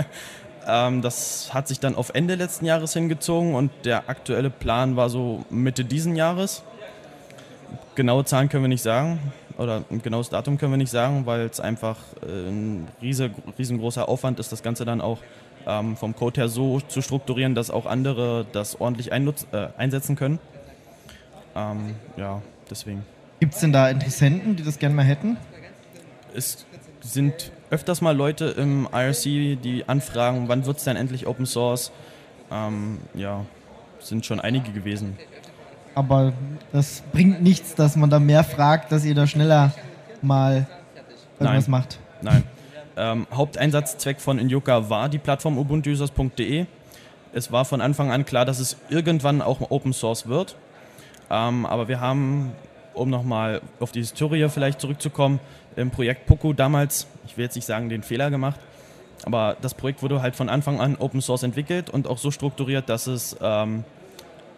ähm, 0.67 1.01
das 1.01 1.53
hat 1.53 1.69
sich 1.69 1.79
dann 1.79 1.95
auf 1.95 2.11
Ende 2.13 2.35
letzten 2.35 2.65
Jahres 2.65 2.93
hingezogen 2.93 3.55
und 3.55 3.71
der 3.85 4.09
aktuelle 4.09 4.49
Plan 4.49 4.97
war 4.97 5.09
so 5.09 5.45
Mitte 5.49 5.85
diesen 5.85 6.17
Jahres 6.17 6.63
genaue 8.01 8.25
Zahlen 8.25 8.49
können 8.49 8.63
wir 8.63 8.67
nicht 8.67 8.81
sagen 8.81 9.19
oder 9.59 9.83
ein 9.91 10.01
genaues 10.01 10.29
Datum 10.29 10.57
können 10.57 10.73
wir 10.73 10.77
nicht 10.77 10.89
sagen, 10.89 11.27
weil 11.27 11.41
es 11.41 11.59
einfach 11.59 11.97
äh, 12.25 12.49
ein 12.49 12.87
riese, 12.99 13.29
riesengroßer 13.59 14.09
Aufwand 14.09 14.39
ist, 14.39 14.51
das 14.51 14.63
Ganze 14.63 14.85
dann 14.85 15.01
auch 15.01 15.19
ähm, 15.67 15.95
vom 15.95 16.15
Code 16.15 16.41
her 16.41 16.49
so 16.49 16.79
zu 16.79 17.03
strukturieren, 17.03 17.53
dass 17.53 17.69
auch 17.69 17.85
andere 17.85 18.47
das 18.53 18.81
ordentlich 18.81 19.11
äh, 19.11 19.67
einsetzen 19.77 20.15
können. 20.15 20.39
Ähm, 21.55 21.93
ja, 22.17 22.41
deswegen. 22.71 23.05
Gibt 23.39 23.53
es 23.53 23.59
denn 23.59 23.71
da 23.71 23.87
Interessenten, 23.87 24.55
die 24.55 24.63
das 24.63 24.79
gerne 24.79 24.95
mal 24.95 25.05
hätten? 25.05 25.37
Es 26.33 26.65
sind 27.01 27.51
öfters 27.69 28.01
mal 28.01 28.17
Leute 28.17 28.45
im 28.45 28.87
IRC, 28.91 29.61
die 29.61 29.83
anfragen, 29.85 30.47
wann 30.47 30.65
wird 30.65 30.77
es 30.77 30.85
denn 30.85 30.97
endlich 30.97 31.27
Open 31.27 31.45
Source? 31.45 31.91
Ähm, 32.51 32.97
ja, 33.13 33.45
sind 33.99 34.25
schon 34.25 34.39
einige 34.39 34.71
gewesen. 34.71 35.19
Aber 35.93 36.33
das 36.71 37.03
bringt 37.11 37.41
nichts, 37.41 37.75
dass 37.75 37.95
man 37.95 38.09
da 38.09 38.19
mehr 38.19 38.43
fragt, 38.43 38.91
dass 38.91 39.03
ihr 39.03 39.15
da 39.15 39.27
schneller 39.27 39.73
mal 40.21 40.67
irgendwas 41.39 41.67
Nein. 41.67 41.71
macht. 41.71 41.99
Nein. 42.21 42.43
Ähm, 42.97 43.27
Haupteinsatzzweck 43.33 44.19
von 44.21 44.37
Inyoka 44.39 44.89
war 44.89 45.09
die 45.09 45.17
Plattform 45.17 45.57
ubuntuusers.de. 45.57 46.65
Es 47.33 47.51
war 47.51 47.65
von 47.65 47.81
Anfang 47.81 48.11
an 48.11 48.25
klar, 48.25 48.45
dass 48.45 48.59
es 48.59 48.77
irgendwann 48.89 49.41
auch 49.41 49.71
Open 49.71 49.93
Source 49.93 50.27
wird. 50.27 50.55
Ähm, 51.29 51.65
aber 51.65 51.87
wir 51.87 51.99
haben, 52.01 52.51
um 52.93 53.09
nochmal 53.09 53.61
auf 53.79 53.91
die 53.91 53.99
Historie 53.99 54.47
vielleicht 54.49 54.81
zurückzukommen, 54.81 55.39
im 55.77 55.89
Projekt 55.89 56.25
Poco 56.25 56.51
damals, 56.51 57.07
ich 57.25 57.37
will 57.37 57.45
jetzt 57.45 57.55
nicht 57.55 57.65
sagen, 57.65 57.87
den 57.87 58.03
Fehler 58.03 58.29
gemacht, 58.29 58.59
aber 59.23 59.55
das 59.61 59.73
Projekt 59.73 60.01
wurde 60.01 60.21
halt 60.21 60.35
von 60.35 60.49
Anfang 60.49 60.81
an 60.81 60.97
Open 60.97 61.21
Source 61.21 61.43
entwickelt 61.43 61.89
und 61.89 62.07
auch 62.07 62.17
so 62.17 62.31
strukturiert, 62.31 62.89
dass 62.89 63.07
es 63.07 63.37
ähm, 63.41 63.85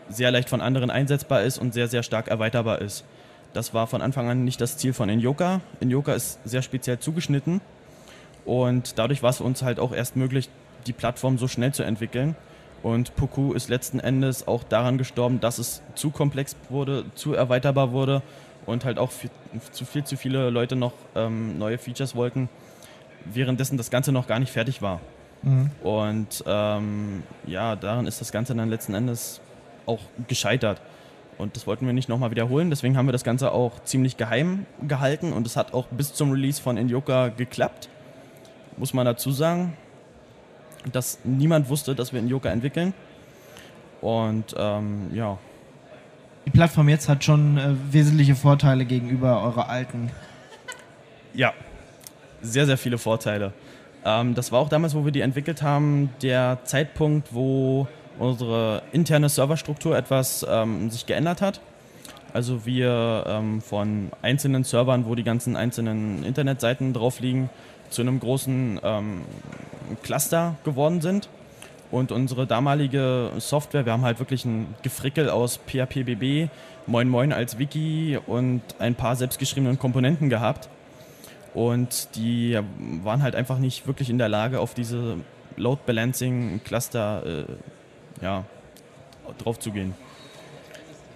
sehr 0.10 0.32
leicht 0.32 0.50
von 0.50 0.62
anderen 0.62 0.90
einsetzbar 0.90 1.44
ist 1.44 1.58
und 1.58 1.74
sehr, 1.74 1.88
sehr 1.88 2.04
stark 2.04 2.28
erweiterbar 2.28 2.82
ist. 2.82 3.04
Das 3.54 3.74
war 3.74 3.88
von 3.88 4.02
Anfang 4.02 4.30
an 4.30 4.44
nicht 4.44 4.60
das 4.62 4.78
Ziel 4.78 4.94
von 4.94 5.10
Inyoka. 5.10 5.62
Inyoka 5.80 6.14
ist 6.14 6.40
sehr 6.44 6.62
speziell 6.62 7.00
zugeschnitten 7.00 7.62
und 8.46 8.98
dadurch 8.98 9.24
war 9.24 9.30
es 9.30 9.42
uns 9.42 9.62
halt 9.62 9.80
auch 9.80 9.94
erst 9.94 10.16
möglich, 10.16 10.50
die 10.88 10.94
Plattform 10.94 11.38
so 11.38 11.48
schnell 11.48 11.74
zu 11.74 11.84
entwickeln. 11.84 12.36
Und 12.82 13.16
Poku 13.16 13.54
ist 13.54 13.70
letzten 13.70 14.02
Endes 14.02 14.48
auch 14.48 14.64
daran 14.64 14.98
gestorben, 14.98 15.40
dass 15.40 15.58
es 15.58 15.82
zu 15.96 16.10
komplex 16.10 16.58
wurde, 16.70 17.06
zu 17.16 17.34
erweiterbar 17.34 17.94
wurde 17.94 18.22
und 18.66 18.84
halt 18.84 19.00
auch 19.00 19.12
viel, 19.12 19.30
zu 19.72 19.86
viel 19.86 20.04
zu 20.04 20.18
viele 20.18 20.50
Leute 20.50 20.76
noch 20.76 20.92
ähm, 21.16 21.58
neue 21.58 21.78
Features 21.78 22.14
wollten, 22.16 22.50
währenddessen 23.24 23.78
das 23.78 23.90
Ganze 23.90 24.12
noch 24.12 24.28
gar 24.28 24.40
nicht 24.40 24.52
fertig 24.52 24.82
war. 24.82 25.00
Mhm. 25.44 25.72
Und 25.82 26.44
ähm, 26.46 27.24
ja, 27.46 27.78
daran 27.78 28.06
ist 28.06 28.20
das 28.20 28.34
Ganze 28.34 28.54
dann 28.54 28.70
letzten 28.70 28.94
Endes 28.94 29.40
auch 29.86 30.00
gescheitert. 30.28 30.82
Und 31.38 31.56
das 31.56 31.66
wollten 31.66 31.86
wir 31.86 31.94
nicht 31.94 32.10
nochmal 32.10 32.32
wiederholen, 32.32 32.70
deswegen 32.70 32.96
haben 32.96 33.08
wir 33.08 33.12
das 33.12 33.24
Ganze 33.24 33.52
auch 33.52 33.84
ziemlich 33.84 34.18
geheim 34.18 34.66
gehalten 34.88 35.34
und 35.34 35.48
es 35.48 35.56
hat 35.56 35.74
auch 35.74 35.88
bis 35.88 36.14
zum 36.14 36.32
Release 36.32 36.62
von 36.62 36.78
Inyoka 36.78 37.30
geklappt. 37.30 37.90
Muss 38.78 38.94
man 38.94 39.06
dazu 39.06 39.32
sagen, 39.32 39.74
dass 40.92 41.20
niemand 41.24 41.70
wusste, 41.70 41.96
dass 41.96 42.14
wir 42.14 42.20
Inyoka 42.20 42.50
entwickeln. 42.50 42.94
Und 44.02 44.54
ähm, 44.58 45.10
ja, 45.14 45.38
Die 46.46 46.50
Plattform 46.50 46.90
jetzt 46.90 47.08
hat 47.08 47.24
schon 47.24 47.58
äh, 47.58 47.74
wesentliche 47.92 48.36
Vorteile 48.36 48.86
gegenüber 48.86 49.42
eurer 49.44 49.70
alten. 49.70 50.12
Ja, 51.34 51.54
sehr, 52.42 52.66
sehr 52.66 52.78
viele 52.78 52.98
Vorteile. 52.98 53.54
Ähm, 54.04 54.36
das 54.36 54.52
war 54.52 54.60
auch 54.60 54.70
damals, 54.70 54.94
wo 54.94 55.06
wir 55.06 55.12
die 55.12 55.22
entwickelt 55.22 55.62
haben, 55.62 56.10
der 56.22 56.60
Zeitpunkt, 56.66 57.34
wo 57.34 57.88
unsere 58.20 58.84
interne 58.92 59.30
Serverstruktur 59.30 59.98
etwas 59.98 60.46
ähm, 60.50 60.90
sich 60.90 61.06
geändert 61.06 61.42
hat. 61.42 61.62
Also 62.34 62.66
wir 62.66 63.26
ähm, 63.28 63.62
von 63.62 64.10
einzelnen 64.22 64.64
Servern, 64.64 65.06
wo 65.06 65.14
die 65.14 65.24
ganzen 65.24 65.56
einzelnen 65.56 66.24
Internetseiten 66.24 66.94
drauf 66.94 67.20
liegen, 67.20 67.50
zu 67.90 68.02
einem 68.02 68.20
großen 68.20 68.80
ähm, 68.84 69.22
Cluster 70.02 70.56
geworden 70.64 71.02
sind. 71.02 71.30
Und 71.92 72.12
unsere 72.12 72.48
damalige 72.48 73.30
Software, 73.38 73.86
wir 73.86 73.94
haben 73.94 74.02
halt 74.02 74.18
wirklich 74.18 74.46
ein 74.46 74.74
Gefrickel 74.82 75.30
aus 75.30 75.60
PHPBB, 75.68 76.50
Moin 76.88 77.08
Moin 77.08 77.32
als 77.32 77.60
Wiki 77.60 78.18
und 78.26 78.62
ein 78.80 78.96
paar 78.96 79.16
selbstgeschriebenen 79.16 79.78
Komponenten 79.78 80.30
gehabt. 80.30 80.70
Und 81.54 82.16
die 82.16 82.60
waren 83.04 83.22
halt 83.22 83.36
einfach 83.36 83.60
nicht 83.60 83.86
wirklich 83.86 84.10
in 84.10 84.18
der 84.18 84.28
Lage, 84.28 84.60
auf 84.60 84.74
diese 84.74 85.18
Load 85.56 85.82
Balancing 85.86 86.62
Cluster 86.64 87.24
äh, 87.26 87.46
ja, 88.24 88.44
drauf 89.38 89.60
zu 89.60 89.72
gehen. 89.72 89.94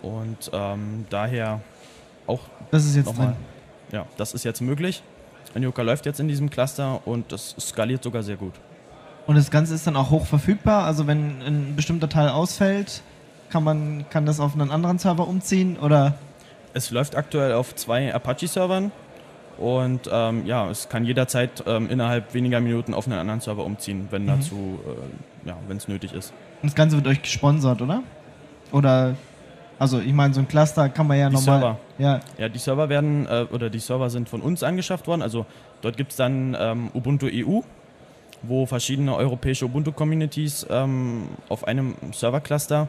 Und 0.02 0.52
ähm, 0.54 1.06
daher 1.10 1.62
auch 2.28 2.42
Das 2.72 2.86
ist 2.86 2.96
jetzt 2.96 3.06
nochmal, 3.08 3.28
drin. 3.28 3.36
ja, 3.92 4.06
das 4.18 4.34
ist 4.34 4.44
jetzt 4.44 4.62
möglich. 4.62 5.02
Anyoka 5.56 5.82
läuft 5.82 6.06
jetzt 6.06 6.20
in 6.20 6.28
diesem 6.28 6.50
Cluster 6.50 7.02
und 7.06 7.32
das 7.32 7.56
skaliert 7.60 8.04
sogar 8.04 8.22
sehr 8.22 8.36
gut. 8.36 8.54
Und 9.26 9.36
das 9.36 9.50
Ganze 9.52 9.74
ist 9.74 9.88
dann 9.88 9.96
auch 9.96 10.12
hoch 10.12 10.26
verfügbar. 10.26 10.86
Also 10.86 11.08
wenn 11.08 11.42
ein 11.42 11.76
bestimmter 11.76 12.08
Teil 12.10 12.30
ausfällt, 12.30 13.02
kann 13.50 13.64
man 13.64 14.06
kann 14.10 14.26
das 14.26 14.40
auf 14.40 14.54
einen 14.54 14.72
anderen 14.72 15.00
Server 15.00 15.28
umziehen 15.28 15.78
oder 15.78 16.16
Es 16.74 16.92
läuft 16.92 17.16
aktuell 17.16 17.54
auf 17.54 17.76
zwei 17.76 18.14
Apache-Servern 18.14 18.92
und 19.58 20.08
ähm, 20.12 20.46
ja, 20.46 20.70
es 20.70 20.90
kann 20.90 21.04
jederzeit 21.06 21.64
ähm, 21.66 21.90
innerhalb 21.90 22.34
weniger 22.36 22.60
Minuten 22.60 22.94
auf 22.94 23.08
einen 23.08 23.18
anderen 23.18 23.40
Server 23.42 23.66
umziehen, 23.66 24.08
wenn 24.12 24.24
Mhm. 24.24 24.28
dazu, 24.28 24.80
äh, 24.86 25.48
ja, 25.50 25.58
wenn 25.68 25.78
es 25.78 25.88
nötig 25.88 26.14
ist. 26.14 26.34
Und 26.62 26.70
das 26.70 26.76
Ganze 26.76 26.96
wird 26.98 27.08
euch 27.08 27.22
gesponsert, 27.22 27.82
oder? 27.82 28.04
Oder 28.72 29.16
also 29.80 30.00
ich 30.00 30.14
meine, 30.14 30.34
so 30.34 30.40
ein 30.42 30.48
Cluster 30.48 30.90
kann 30.90 31.08
man 31.08 31.18
ja 31.20 31.30
Die 31.30 31.36
normal. 31.36 31.60
Server. 31.60 31.78
Ja, 32.00 32.20
Ja, 32.38 32.50
die 32.50 32.58
Server 32.60 32.90
werden, 32.90 33.28
äh, 33.28 33.46
oder 33.52 33.70
die 33.70 33.80
Server 33.80 34.10
sind 34.10 34.28
von 34.28 34.42
uns 34.42 34.64
angeschafft 34.64 35.08
worden. 35.08 35.22
Also 35.22 35.46
dort 35.82 35.98
gibt 35.98 36.12
es 36.12 36.18
dann 36.18 36.56
ähm, 36.60 36.90
Ubuntu 36.94 37.28
EU, 37.32 37.60
wo 38.42 38.66
verschiedene 38.66 39.16
europäische 39.16 39.66
Ubuntu-Communities 39.66 40.66
ähm, 40.70 41.28
auf 41.50 41.68
einem 41.68 41.96
Servercluster 42.12 42.88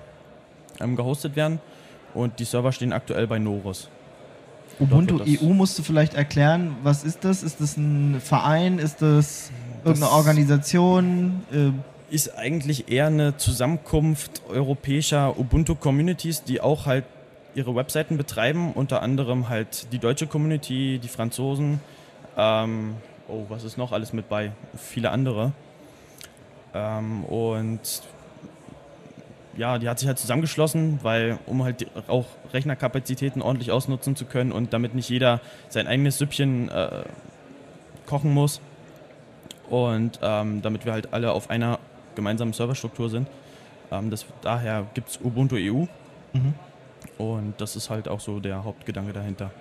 ähm, 0.80 0.96
gehostet 0.96 1.36
werden. 1.36 1.60
Und 2.14 2.38
die 2.38 2.44
Server 2.44 2.72
stehen 2.72 2.92
aktuell 2.94 3.26
bei 3.26 3.38
Norus. 3.38 3.90
Ubuntu 4.80 5.20
EU 5.26 5.52
musst 5.52 5.78
du 5.78 5.82
vielleicht 5.82 6.14
erklären, 6.14 6.76
was 6.82 7.04
ist 7.04 7.24
das? 7.24 7.42
Ist 7.42 7.60
das 7.60 7.76
ein 7.76 8.20
Verein? 8.20 8.78
Ist 8.78 9.02
das 9.02 9.50
irgendeine 9.84 10.06
Das- 10.06 10.12
Organisation? 10.14 11.42
Äh, 11.52 11.70
Ist 12.10 12.36
eigentlich 12.36 12.90
eher 12.90 13.08
eine 13.08 13.36
Zusammenkunft 13.36 14.42
europäischer 14.48 15.38
Ubuntu-Communities, 15.38 16.44
die 16.44 16.60
auch 16.60 16.86
halt 16.86 17.04
ihre 17.54 17.74
Webseiten 17.74 18.16
betreiben, 18.16 18.72
unter 18.72 19.02
anderem 19.02 19.48
halt 19.48 19.92
die 19.92 19.98
deutsche 19.98 20.26
Community, 20.26 20.98
die 21.02 21.08
Franzosen, 21.08 21.80
ähm, 22.36 22.94
oh, 23.26 23.44
was 23.48 23.64
ist 23.64 23.76
noch 23.76 23.92
alles 23.92 24.12
mit 24.12 24.28
bei? 24.28 24.52
Viele 24.76 25.10
andere. 25.10 25.52
Ähm, 26.72 27.24
und 27.24 27.80
ja, 29.56 29.78
die 29.78 29.88
hat 29.88 29.98
sich 29.98 30.06
halt 30.06 30.18
zusammengeschlossen, 30.18 31.00
weil 31.02 31.38
um 31.46 31.64
halt 31.64 31.86
auch 32.06 32.26
Rechnerkapazitäten 32.52 33.42
ordentlich 33.42 33.72
ausnutzen 33.72 34.14
zu 34.14 34.24
können 34.24 34.52
und 34.52 34.72
damit 34.72 34.94
nicht 34.94 35.08
jeder 35.08 35.40
sein 35.68 35.88
eigenes 35.88 36.18
Süppchen 36.18 36.68
äh, 36.70 37.02
kochen 38.06 38.32
muss. 38.32 38.60
Und 39.68 40.20
ähm, 40.22 40.62
damit 40.62 40.86
wir 40.86 40.92
halt 40.92 41.12
alle 41.12 41.32
auf 41.32 41.50
einer 41.50 41.78
gemeinsamen 42.18 42.52
Serverstruktur 42.52 43.08
sind. 43.08 43.28
Ähm, 43.92 44.10
das, 44.10 44.26
daher 44.42 44.86
gibt 44.94 45.08
es 45.08 45.20
Ubuntu 45.22 45.54
EU. 45.54 45.86
Mhm. 46.32 46.54
Und 47.16 47.54
das 47.58 47.76
ist 47.76 47.90
halt 47.90 48.08
auch 48.08 48.18
so 48.18 48.40
der 48.40 48.64
Hauptgedanke 48.64 49.12
dahinter. 49.12 49.52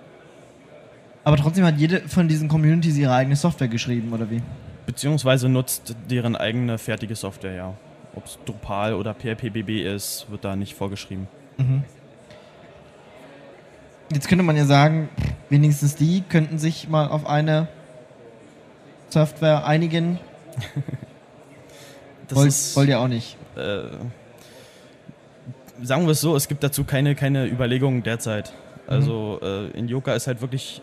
aber 1.24 1.36
trotzdem 1.36 1.64
hat 1.64 1.78
jede 1.78 2.00
von 2.08 2.26
diesen 2.26 2.48
Communities 2.48 2.96
ihre 2.96 3.14
eigene 3.14 3.36
Software 3.36 3.68
geschrieben, 3.68 4.12
oder 4.12 4.28
wie? 4.28 4.42
Beziehungsweise 4.86 5.48
nutzt 5.48 5.94
deren 6.10 6.34
eigene 6.34 6.78
fertige 6.78 7.14
Software, 7.14 7.54
ja. 7.54 7.74
Ob 8.16 8.26
es 8.26 8.38
Drupal 8.44 8.94
oder 8.94 9.14
PHPBB 9.14 9.84
ist, 9.84 10.26
wird 10.30 10.44
da 10.44 10.56
nicht 10.56 10.74
vorgeschrieben. 10.74 11.28
Mhm. 11.58 11.84
Jetzt 14.12 14.26
könnte 14.26 14.42
man 14.42 14.56
ja 14.56 14.64
sagen, 14.64 15.10
wenigstens 15.48 15.94
die 15.94 16.22
könnten 16.22 16.58
sich 16.58 16.88
mal 16.88 17.06
auf 17.08 17.26
eine 17.26 17.68
Software 19.10 19.64
einigen. 19.64 20.18
Das 22.28 22.38
Wollt, 22.38 22.48
ist, 22.48 22.76
wollt 22.76 22.88
ihr 22.88 23.00
auch 23.00 23.08
nicht. 23.08 23.36
äh, 23.56 23.82
sagen 25.82 26.04
wir 26.04 26.12
es 26.12 26.20
so, 26.20 26.36
es 26.36 26.48
gibt 26.48 26.62
dazu 26.62 26.84
keine, 26.84 27.14
keine 27.14 27.46
Überlegungen 27.46 28.02
derzeit. 28.02 28.52
Also 28.86 29.38
äh, 29.42 29.68
Inyoka 29.78 30.14
ist 30.14 30.26
halt 30.26 30.40
wirklich, 30.40 30.80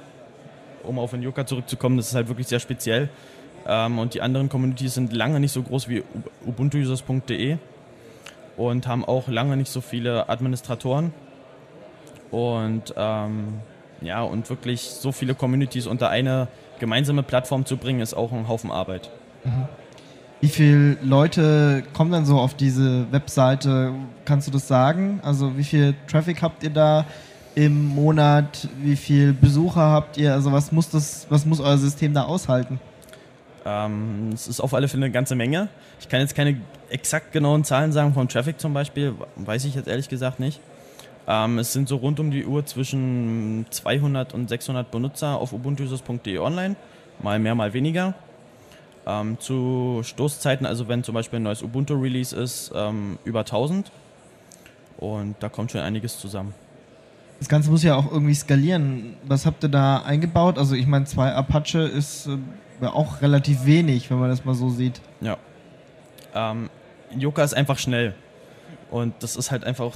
um 0.83 0.99
auf 0.99 1.13
Inyoka 1.13 1.45
zurückzukommen, 1.45 1.97
das 1.97 2.09
ist 2.09 2.15
halt 2.15 2.27
wirklich 2.27 2.47
sehr 2.47 2.59
speziell. 2.59 3.09
Ähm, 3.67 3.97
und 3.99 4.13
die 4.13 4.21
anderen 4.21 4.47
Communities 4.49 4.93
sind 4.93 5.11
lange 5.11 5.39
nicht 5.39 5.51
so 5.51 5.63
groß 5.63 5.89
wie 5.89 6.03
ubuntuusers.de 6.45 7.57
und 8.57 8.87
haben 8.87 9.03
auch 9.03 9.27
lange 9.27 9.57
nicht 9.57 9.71
so 9.71 9.81
viele 9.81 10.29
Administratoren. 10.29 11.13
Und 12.31 12.93
ähm, 12.95 13.59
ja, 14.01 14.21
und 14.21 14.49
wirklich 14.49 14.81
so 14.81 15.11
viele 15.11 15.35
Communities 15.35 15.87
unter 15.87 16.09
eine 16.09 16.47
gemeinsame 16.79 17.23
Plattform 17.23 17.65
zu 17.65 17.77
bringen, 17.77 18.01
ist 18.01 18.13
auch 18.13 18.31
ein 18.31 18.47
Haufen 18.47 18.71
Arbeit. 18.71 19.09
Wie 20.41 20.49
viele 20.49 20.97
Leute 21.01 21.83
kommen 21.93 22.11
dann 22.11 22.25
so 22.25 22.37
auf 22.37 22.53
diese 22.53 23.11
Webseite? 23.11 23.93
Kannst 24.25 24.47
du 24.47 24.51
das 24.51 24.67
sagen? 24.67 25.19
Also 25.23 25.57
wie 25.57 25.63
viel 25.63 25.95
Traffic 26.07 26.41
habt 26.41 26.63
ihr 26.63 26.69
da 26.69 27.05
im 27.55 27.87
Monat? 27.87 28.67
Wie 28.81 28.95
viel 28.95 29.33
Besucher 29.33 29.81
habt 29.81 30.17
ihr? 30.17 30.33
Also 30.33 30.51
was 30.51 30.71
muss 30.71 30.89
das, 30.89 31.25
was 31.29 31.45
muss 31.45 31.59
euer 31.59 31.77
System 31.77 32.13
da 32.13 32.23
aushalten? 32.23 32.79
Ähm, 33.65 34.29
es 34.33 34.47
ist 34.47 34.59
auf 34.59 34.73
alle 34.73 34.87
Fälle 34.87 35.05
eine 35.05 35.11
ganze 35.11 35.35
Menge. 35.35 35.69
Ich 35.99 36.09
kann 36.09 36.19
jetzt 36.19 36.35
keine 36.35 36.61
exakt 36.89 37.31
genauen 37.31 37.63
Zahlen 37.63 37.91
sagen 37.91 38.13
vom 38.13 38.27
Traffic 38.27 38.59
zum 38.59 38.73
Beispiel, 38.73 39.15
weiß 39.37 39.65
ich 39.65 39.73
jetzt 39.73 39.87
ehrlich 39.87 40.09
gesagt 40.09 40.39
nicht. 40.39 40.59
Ähm, 41.27 41.57
es 41.57 41.73
sind 41.73 41.87
so 41.87 41.95
rund 41.95 42.19
um 42.19 42.29
die 42.29 42.45
Uhr 42.45 42.65
zwischen 42.65 43.65
200 43.71 44.33
und 44.33 44.47
600 44.49 44.91
Benutzer 44.91 45.37
auf 45.37 45.53
ubuntuusers.de 45.53 46.37
online, 46.37 46.75
mal 47.23 47.39
mehr, 47.39 47.55
mal 47.55 47.73
weniger. 47.73 48.13
Ähm, 49.07 49.39
zu 49.39 50.01
Stoßzeiten, 50.03 50.65
also 50.65 50.87
wenn 50.87 51.03
zum 51.03 51.13
Beispiel 51.13 51.39
ein 51.39 51.43
neues 51.43 51.61
Ubuntu-Release 51.61 52.35
ist, 52.35 52.71
ähm, 52.75 53.19
über 53.23 53.41
1000. 53.41 53.91
Und 54.97 55.35
da 55.39 55.49
kommt 55.49 55.71
schon 55.71 55.81
einiges 55.81 56.19
zusammen. 56.19 56.53
Das 57.39 57.49
Ganze 57.49 57.69
muss 57.69 57.83
ja 57.83 57.95
auch 57.95 58.11
irgendwie 58.11 58.33
skalieren. 58.33 59.15
Was 59.23 59.45
habt 59.45 59.63
ihr 59.63 59.69
da 59.69 59.97
eingebaut? 59.97 60.57
Also 60.57 60.75
ich 60.75 60.87
meine, 60.87 61.05
zwei 61.05 61.33
Apache 61.33 61.79
ist 61.79 62.27
äh, 62.81 62.85
auch 62.85 63.21
relativ 63.21 63.65
wenig, 63.65 64.09
wenn 64.09 64.19
man 64.19 64.29
das 64.29 64.45
mal 64.45 64.55
so 64.55 64.69
sieht. 64.69 65.01
Ja. 65.21 65.37
Ähm, 66.33 66.69
Yoga 67.17 67.43
ist 67.43 67.53
einfach 67.53 67.77
schnell. 67.77 68.13
Und 68.89 69.13
das 69.19 69.35
ist 69.35 69.51
halt 69.51 69.63
einfach, 69.63 69.95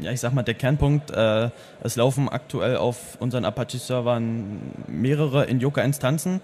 ja, 0.00 0.10
ich 0.10 0.20
sag 0.20 0.34
mal, 0.34 0.42
der 0.42 0.54
Kernpunkt. 0.54 1.10
Äh, 1.10 1.50
es 1.82 1.96
laufen 1.96 2.28
aktuell 2.28 2.76
auf 2.76 3.16
unseren 3.20 3.44
Apache-Servern 3.44 4.60
mehrere 4.88 5.44
in 5.44 5.60
Yoga-Instanzen, 5.60 6.40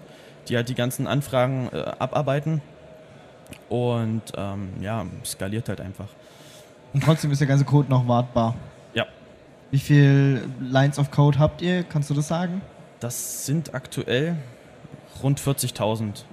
die 0.51 0.57
halt 0.57 0.67
die 0.67 0.75
ganzen 0.75 1.07
Anfragen 1.07 1.69
äh, 1.71 1.77
abarbeiten. 1.97 2.61
Und 3.69 4.21
ähm, 4.35 4.69
ja, 4.81 5.05
skaliert 5.25 5.69
halt 5.69 5.79
einfach. 5.79 6.07
Und 6.93 7.03
trotzdem 7.03 7.31
ist 7.31 7.39
der 7.39 7.47
ganze 7.47 7.63
Code 7.63 7.89
noch 7.89 8.05
wartbar. 8.07 8.55
Ja. 8.93 9.05
Wie 9.71 9.79
viele 9.79 10.41
Lines 10.59 10.99
of 10.99 11.09
Code 11.09 11.39
habt 11.39 11.61
ihr? 11.61 11.83
Kannst 11.83 12.09
du 12.09 12.13
das 12.13 12.27
sagen? 12.27 12.61
Das 12.99 13.45
sind 13.45 13.73
aktuell 13.73 14.35
rund 15.23 15.39
40.000. 15.39 16.23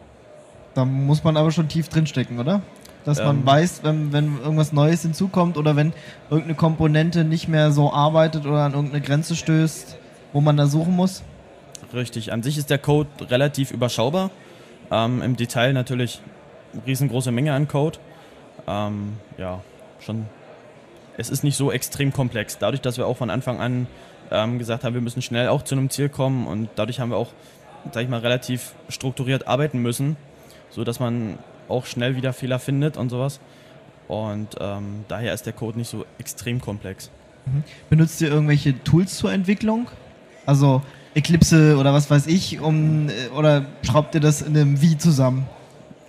Da 0.74 0.84
muss 0.84 1.22
man 1.22 1.36
aber 1.36 1.52
schon 1.52 1.68
tief 1.68 1.88
drinstecken, 1.88 2.40
oder? 2.40 2.60
Dass 3.04 3.18
man 3.18 3.38
Ähm. 3.38 3.46
weiß, 3.46 3.80
wenn, 3.84 4.12
wenn 4.12 4.38
irgendwas 4.40 4.72
Neues 4.72 5.02
hinzukommt 5.02 5.56
oder 5.56 5.76
wenn 5.76 5.92
irgendeine 6.28 6.56
Komponente 6.56 7.24
nicht 7.24 7.46
mehr 7.46 7.70
so 7.70 7.92
arbeitet 7.92 8.46
oder 8.46 8.64
an 8.64 8.74
irgendeine 8.74 9.00
Grenze 9.00 9.36
stößt, 9.36 9.96
wo 10.32 10.40
man 10.40 10.56
da 10.56 10.66
suchen 10.66 10.94
muss. 10.96 11.22
Richtig. 11.92 12.32
An 12.32 12.42
sich 12.42 12.58
ist 12.58 12.70
der 12.70 12.78
Code 12.78 13.08
relativ 13.20 13.70
überschaubar. 13.70 14.30
Ähm, 14.90 15.22
Im 15.22 15.36
Detail 15.36 15.72
natürlich 15.72 16.20
riesengroße 16.86 17.32
Menge 17.32 17.52
an 17.54 17.68
Code. 17.68 17.98
Ähm, 18.66 19.14
ja, 19.36 19.62
schon. 20.00 20.26
Es 21.16 21.30
ist 21.30 21.42
nicht 21.42 21.56
so 21.56 21.72
extrem 21.72 22.12
komplex. 22.12 22.58
Dadurch, 22.58 22.80
dass 22.80 22.96
wir 22.96 23.06
auch 23.06 23.16
von 23.16 23.30
Anfang 23.30 23.60
an 23.60 23.86
ähm, 24.30 24.58
gesagt 24.58 24.84
haben, 24.84 24.94
wir 24.94 25.00
müssen 25.00 25.22
schnell 25.22 25.48
auch 25.48 25.62
zu 25.62 25.74
einem 25.74 25.90
Ziel 25.90 26.08
kommen 26.08 26.46
und 26.46 26.68
dadurch 26.76 27.00
haben 27.00 27.10
wir 27.10 27.16
auch, 27.16 27.32
sag 27.92 28.02
ich 28.02 28.08
mal, 28.08 28.20
relativ 28.20 28.74
strukturiert 28.88 29.48
arbeiten 29.48 29.78
müssen, 29.78 30.16
so 30.70 30.84
dass 30.84 31.00
man 31.00 31.38
auch 31.68 31.86
schnell 31.86 32.16
wieder 32.16 32.32
Fehler 32.32 32.58
findet 32.58 32.96
und 32.96 33.08
sowas. 33.08 33.40
Und 34.06 34.56
ähm, 34.60 35.04
daher 35.08 35.34
ist 35.34 35.44
der 35.46 35.52
Code 35.52 35.78
nicht 35.78 35.90
so 35.90 36.04
extrem 36.18 36.60
komplex. 36.60 37.10
Benutzt 37.90 38.20
ihr 38.20 38.28
irgendwelche 38.28 38.82
Tools 38.84 39.16
zur 39.16 39.32
Entwicklung? 39.32 39.88
Also 40.46 40.82
Eclipse 41.14 41.76
oder 41.76 41.92
was 41.92 42.10
weiß 42.10 42.26
ich, 42.26 42.60
um 42.60 43.08
äh, 43.08 43.28
oder 43.36 43.66
schraubt 43.82 44.14
ihr 44.14 44.20
das 44.20 44.42
in 44.42 44.56
einem 44.56 44.80
Wie 44.82 44.98
zusammen? 44.98 45.46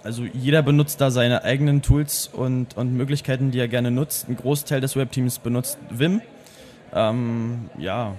Also 0.03 0.23
jeder 0.23 0.61
benutzt 0.61 1.01
da 1.01 1.11
seine 1.11 1.43
eigenen 1.43 1.81
Tools 1.81 2.27
und, 2.31 2.77
und 2.77 2.93
Möglichkeiten, 2.93 3.51
die 3.51 3.59
er 3.59 3.67
gerne 3.67 3.91
nutzt. 3.91 4.29
Ein 4.29 4.37
Großteil 4.37 4.81
des 4.81 4.95
Webteams 4.95 5.39
benutzt 5.39 5.77
Vim. 5.89 6.21
Ähm, 6.93 7.69
ja, 7.77 8.15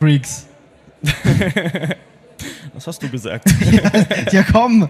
Freaks. 0.00 0.46
was 2.74 2.86
hast 2.86 3.02
du 3.02 3.08
gesagt? 3.08 3.48
Ja, 4.32 4.42
komm! 4.42 4.88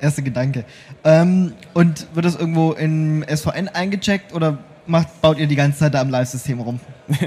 Erster 0.00 0.22
Gedanke. 0.22 0.64
Ähm, 1.04 1.52
und 1.74 2.06
wird 2.14 2.26
das 2.26 2.36
irgendwo 2.36 2.72
in 2.72 3.24
SVN 3.28 3.68
eingecheckt 3.68 4.32
oder 4.32 4.58
macht, 4.86 5.20
baut 5.20 5.38
ihr 5.38 5.46
die 5.46 5.56
ganze 5.56 5.80
Zeit 5.80 5.94
da 5.94 6.00
am 6.00 6.10
Live-System 6.10 6.60
rum? 6.60 6.80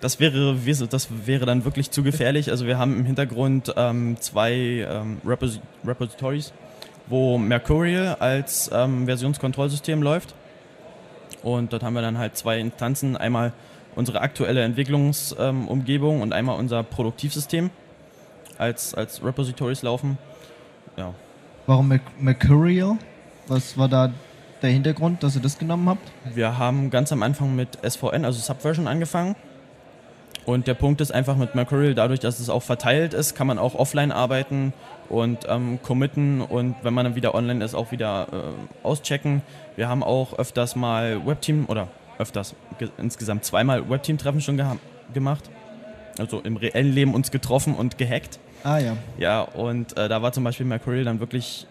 Das 0.00 0.20
wäre, 0.20 0.56
das 0.88 1.08
wäre 1.26 1.44
dann 1.44 1.64
wirklich 1.64 1.90
zu 1.90 2.02
gefährlich. 2.02 2.50
Also 2.50 2.66
wir 2.66 2.78
haben 2.78 2.98
im 2.98 3.04
Hintergrund 3.04 3.72
ähm, 3.76 4.16
zwei 4.20 4.52
ähm, 4.52 5.20
Repos 5.26 5.60
Repositories, 5.84 6.52
wo 7.08 7.36
Mercurial 7.38 8.16
als 8.20 8.70
ähm, 8.72 9.06
Versionskontrollsystem 9.06 10.02
läuft. 10.02 10.34
Und 11.42 11.72
dort 11.72 11.82
haben 11.82 11.94
wir 11.94 12.02
dann 12.02 12.18
halt 12.18 12.36
zwei 12.36 12.58
Instanzen. 12.60 13.16
Einmal 13.16 13.52
unsere 13.96 14.20
aktuelle 14.20 14.62
Entwicklungsumgebung 14.62 16.20
und 16.20 16.32
einmal 16.32 16.58
unser 16.58 16.82
Produktivsystem 16.84 17.70
als, 18.56 18.94
als 18.94 19.24
Repositories 19.24 19.82
laufen. 19.82 20.18
Ja, 20.96 21.14
Warum 21.68 21.88
Merc 21.88 22.00
Mercurial? 22.18 22.96
Was 23.46 23.76
war 23.76 23.90
da 23.90 24.10
der 24.62 24.70
Hintergrund, 24.70 25.22
dass 25.22 25.36
ihr 25.36 25.42
das 25.42 25.58
genommen 25.58 25.86
habt? 25.86 26.10
Wir 26.34 26.56
haben 26.56 26.88
ganz 26.88 27.12
am 27.12 27.22
Anfang 27.22 27.54
mit 27.54 27.78
SVN, 27.86 28.24
also 28.24 28.40
Subversion, 28.40 28.88
angefangen. 28.88 29.36
Und 30.48 30.66
der 30.66 30.72
Punkt 30.72 31.02
ist 31.02 31.10
einfach 31.12 31.36
mit 31.36 31.54
Mercurial, 31.54 31.94
dadurch, 31.94 32.20
dass 32.20 32.40
es 32.40 32.48
auch 32.48 32.62
verteilt 32.62 33.12
ist, 33.12 33.34
kann 33.34 33.46
man 33.46 33.58
auch 33.58 33.74
offline 33.74 34.10
arbeiten 34.10 34.72
und 35.10 35.40
ähm, 35.46 35.78
committen 35.82 36.40
und 36.40 36.74
wenn 36.82 36.94
man 36.94 37.04
dann 37.04 37.14
wieder 37.16 37.34
online 37.34 37.62
ist, 37.62 37.74
auch 37.74 37.92
wieder 37.92 38.28
äh, 38.32 38.86
auschecken. 38.86 39.42
Wir 39.76 39.90
haben 39.90 40.02
auch 40.02 40.38
öfters 40.38 40.74
mal 40.74 41.26
Webteam 41.26 41.66
oder 41.68 41.88
öfters, 42.18 42.54
ge- 42.78 42.88
insgesamt 42.96 43.44
zweimal 43.44 43.90
Webteam-Treffen 43.90 44.40
schon 44.40 44.58
gemacht. 45.12 45.50
Also 46.18 46.40
im 46.40 46.56
reellen 46.56 46.94
Leben 46.94 47.14
uns 47.14 47.30
getroffen 47.30 47.74
und 47.74 47.98
gehackt. 47.98 48.38
Ah 48.64 48.78
ja. 48.78 48.96
Ja, 49.18 49.42
und 49.42 49.98
äh, 49.98 50.08
da 50.08 50.22
war 50.22 50.32
zum 50.32 50.44
Beispiel 50.44 50.64
Mercurial 50.64 51.04
dann 51.04 51.20
wirklich 51.20 51.66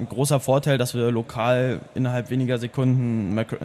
ein 0.00 0.08
großer 0.08 0.40
Vorteil, 0.40 0.76
dass 0.76 0.92
wir 0.92 1.12
lokal 1.12 1.78
innerhalb 1.94 2.30
weniger 2.30 2.58
Sekunden 2.58 3.32
Merc- 3.38 3.62
äh, 3.62 3.64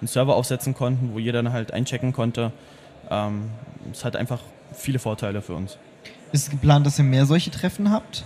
einen 0.00 0.06
Server 0.08 0.34
aufsetzen 0.34 0.72
konnten, 0.74 1.10
wo 1.12 1.18
jeder 1.18 1.42
dann 1.42 1.52
halt 1.52 1.74
einchecken 1.74 2.14
konnte. 2.14 2.52
Ähm, 3.10 3.50
es 3.92 4.04
hat 4.04 4.16
einfach 4.16 4.40
viele 4.72 4.98
Vorteile 4.98 5.42
für 5.42 5.54
uns. 5.54 5.78
Ist 6.32 6.44
es 6.44 6.50
geplant, 6.50 6.84
dass 6.86 6.98
ihr 6.98 7.04
mehr 7.04 7.26
solche 7.26 7.50
Treffen 7.50 7.90
habt? 7.92 8.24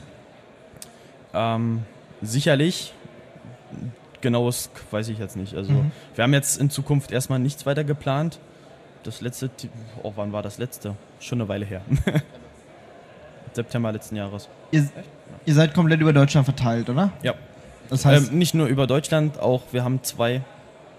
Ähm, 1.35 1.83
sicherlich, 2.23 2.95
genaues 4.21 4.71
weiß 4.91 5.09
ich 5.09 5.19
jetzt 5.19 5.37
nicht. 5.37 5.55
Also 5.55 5.73
Mhm. 5.73 5.91
wir 6.15 6.25
haben 6.25 6.33
jetzt 6.33 6.59
in 6.61 6.71
Zukunft 6.71 7.13
erstmal 7.13 7.39
nichts 7.39 7.67
weiter 7.67 7.85
geplant. 7.85 8.39
Das 9.03 9.21
letzte, 9.21 9.51
oh, 10.03 10.13
wann 10.17 10.33
war 10.33 10.43
das 10.43 10.59
letzte? 10.59 10.95
Schon 11.21 11.41
eine 11.41 11.49
Weile 11.49 11.65
her. 11.67 11.83
September 13.53 13.93
letzten 13.93 14.17
Jahres. 14.17 14.49
Ihr, 14.71 14.89
ihr 15.47 15.55
seid 15.55 15.75
komplett 15.75 16.01
über 16.01 16.13
Deutschland 16.13 16.45
verteilt, 16.45 16.89
oder? 16.91 17.13
Ja. 17.23 17.35
Das 17.91 18.05
heißt, 18.05 18.31
ähm, 18.33 18.39
nicht 18.39 18.55
nur 18.55 18.67
über 18.67 18.87
Deutschland, 18.87 19.39
auch 19.41 19.63
wir 19.73 19.83
haben 19.85 20.03
zwei, 20.03 20.43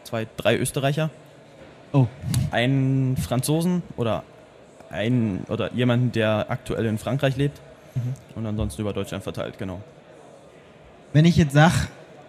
zwei, 0.04 0.28
drei 0.38 0.58
Österreicher, 0.58 1.10
oh, 1.94 2.08
einen 2.52 3.18
Franzosen 3.18 3.84
oder 3.98 4.24
einen 4.90 5.46
oder 5.50 5.72
jemanden, 5.74 6.12
der 6.12 6.48
aktuell 6.50 6.86
in 6.86 6.98
Frankreich 6.98 7.38
lebt 7.38 7.60
Mhm. 7.96 8.14
und 8.36 8.46
ansonsten 8.46 8.82
über 8.82 8.94
Deutschland 8.94 9.24
verteilt, 9.24 9.58
genau. 9.58 9.82
wenn 11.12 11.26
ich 11.26 11.38
jetzt 11.38 11.54
sage, 11.54 11.74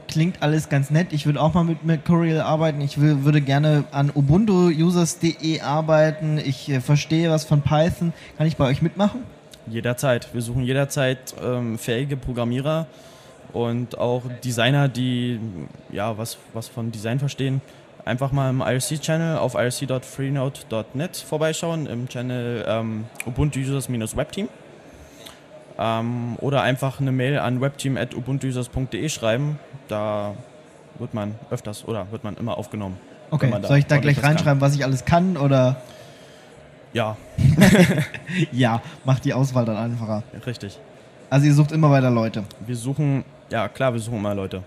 klingt 0.08 0.42
alles 0.42 0.68
ganz 0.68 0.90
nett, 0.90 1.12
ich 1.12 1.26
würde 1.26 1.40
auch 1.40 1.54
mal 1.54 1.64
mit 1.64 1.84
Mercurial 1.84 2.40
arbeiten, 2.40 2.80
ich 2.80 3.00
will, 3.00 3.24
würde 3.24 3.40
gerne 3.40 3.84
an 3.92 4.10
ubuntu-users.de 4.12 5.60
arbeiten, 5.60 6.38
ich 6.38 6.70
äh, 6.70 6.80
verstehe 6.80 7.30
was 7.30 7.44
von 7.44 7.62
Python, 7.62 8.12
kann 8.38 8.46
ich 8.46 8.56
bei 8.56 8.64
euch 8.64 8.82
mitmachen? 8.82 9.22
Jederzeit. 9.66 10.32
Wir 10.32 10.42
suchen 10.42 10.62
jederzeit 10.64 11.34
ähm, 11.44 11.78
fähige 11.78 12.16
Programmierer 12.16 12.86
und 13.52 13.98
auch 13.98 14.22
Designer, 14.42 14.88
die 14.88 15.38
ja 15.92 16.16
was, 16.16 16.38
was 16.54 16.68
von 16.68 16.90
Design 16.90 17.18
verstehen. 17.18 17.60
Einfach 18.04 18.32
mal 18.32 18.50
im 18.50 18.60
IRC-Channel 18.60 19.38
auf 19.38 19.54
irc.freenode.net 19.54 21.16
vorbeischauen, 21.16 21.86
im 21.86 22.08
Channel 22.08 22.64
ähm, 22.66 23.04
Ubuntu 23.26 23.60
Users-Webteam. 23.60 24.48
Ähm, 25.78 26.36
oder 26.40 26.62
einfach 26.62 27.00
eine 27.00 27.12
Mail 27.12 27.38
an 27.38 27.60
webteam.ubuntuusers.de 27.60 29.08
schreiben. 29.08 29.58
Da 29.88 30.34
wird 30.98 31.14
man 31.14 31.34
öfters 31.50 31.84
oder 31.86 32.10
wird 32.10 32.24
man 32.24 32.36
immer 32.36 32.58
aufgenommen. 32.58 32.98
Okay, 33.30 33.52
soll 33.62 33.78
ich 33.78 33.86
da 33.86 33.98
gleich 33.98 34.16
was 34.16 34.22
kann. 34.22 34.32
reinschreiben, 34.32 34.60
was 34.60 34.74
ich 34.74 34.84
alles 34.84 35.04
kann 35.04 35.36
oder 35.36 35.76
Ja, 36.92 37.16
ja, 38.52 38.82
macht 39.04 39.24
die 39.24 39.32
Auswahl 39.32 39.64
dann 39.64 39.76
einfacher. 39.76 40.22
richtig. 40.46 40.78
Also 41.30 41.46
ihr 41.46 41.54
sucht 41.54 41.70
immer 41.72 41.90
weiter 41.90 42.10
Leute. 42.10 42.42
Wir 42.66 42.74
suchen, 42.76 43.24
ja 43.50 43.68
klar, 43.68 43.92
wir 43.92 44.00
suchen 44.00 44.18
immer 44.18 44.34
Leute. 44.34 44.62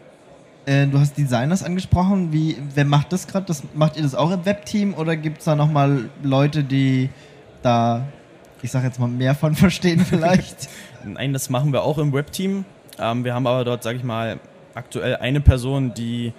Äh, 0.65 0.87
du 0.87 0.99
hast 0.99 1.17
Designers 1.17 1.63
angesprochen. 1.63 2.31
Wie, 2.31 2.57
wer 2.73 2.85
macht 2.85 3.11
das 3.11 3.27
gerade? 3.27 3.45
Das, 3.45 3.63
macht 3.73 3.97
ihr 3.97 4.03
das 4.03 4.15
auch 4.15 4.31
im 4.31 4.45
Webteam 4.45 4.93
oder 4.93 5.15
gibt 5.15 5.39
es 5.39 5.45
da 5.45 5.55
nochmal 5.55 6.09
Leute, 6.21 6.63
die 6.63 7.09
da, 7.61 8.07
ich 8.61 8.71
sag 8.71 8.83
jetzt 8.83 8.99
mal, 8.99 9.07
mehr 9.07 9.35
von 9.35 9.55
verstehen 9.55 10.05
vielleicht? 10.05 10.69
Nein, 11.03 11.33
das 11.33 11.49
machen 11.49 11.73
wir 11.73 11.83
auch 11.83 11.97
im 11.97 12.13
Webteam. 12.13 12.65
Ähm, 12.99 13.25
wir 13.25 13.33
haben 13.33 13.47
aber 13.47 13.65
dort, 13.65 13.83
sage 13.83 13.97
ich 13.97 14.03
mal, 14.03 14.39
aktuell 14.73 15.17
eine 15.17 15.41
Person, 15.41 15.93
die 15.93 16.33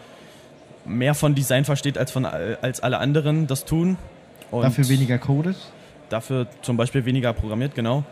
mehr 0.87 1.15
von 1.15 1.35
Design 1.35 1.65
versteht 1.65 1.99
als, 1.99 2.11
von, 2.11 2.25
als 2.25 2.81
alle 2.81 2.99
anderen 2.99 3.47
das 3.47 3.65
tun. 3.65 3.97
Und 4.51 4.63
Dafür 4.63 4.89
weniger 4.89 5.19
codet? 5.19 5.57
Dafür 6.09 6.47
zum 6.63 6.77
Beispiel 6.77 7.05
weniger 7.05 7.33
programmiert, 7.33 7.75
genau. 7.75 8.05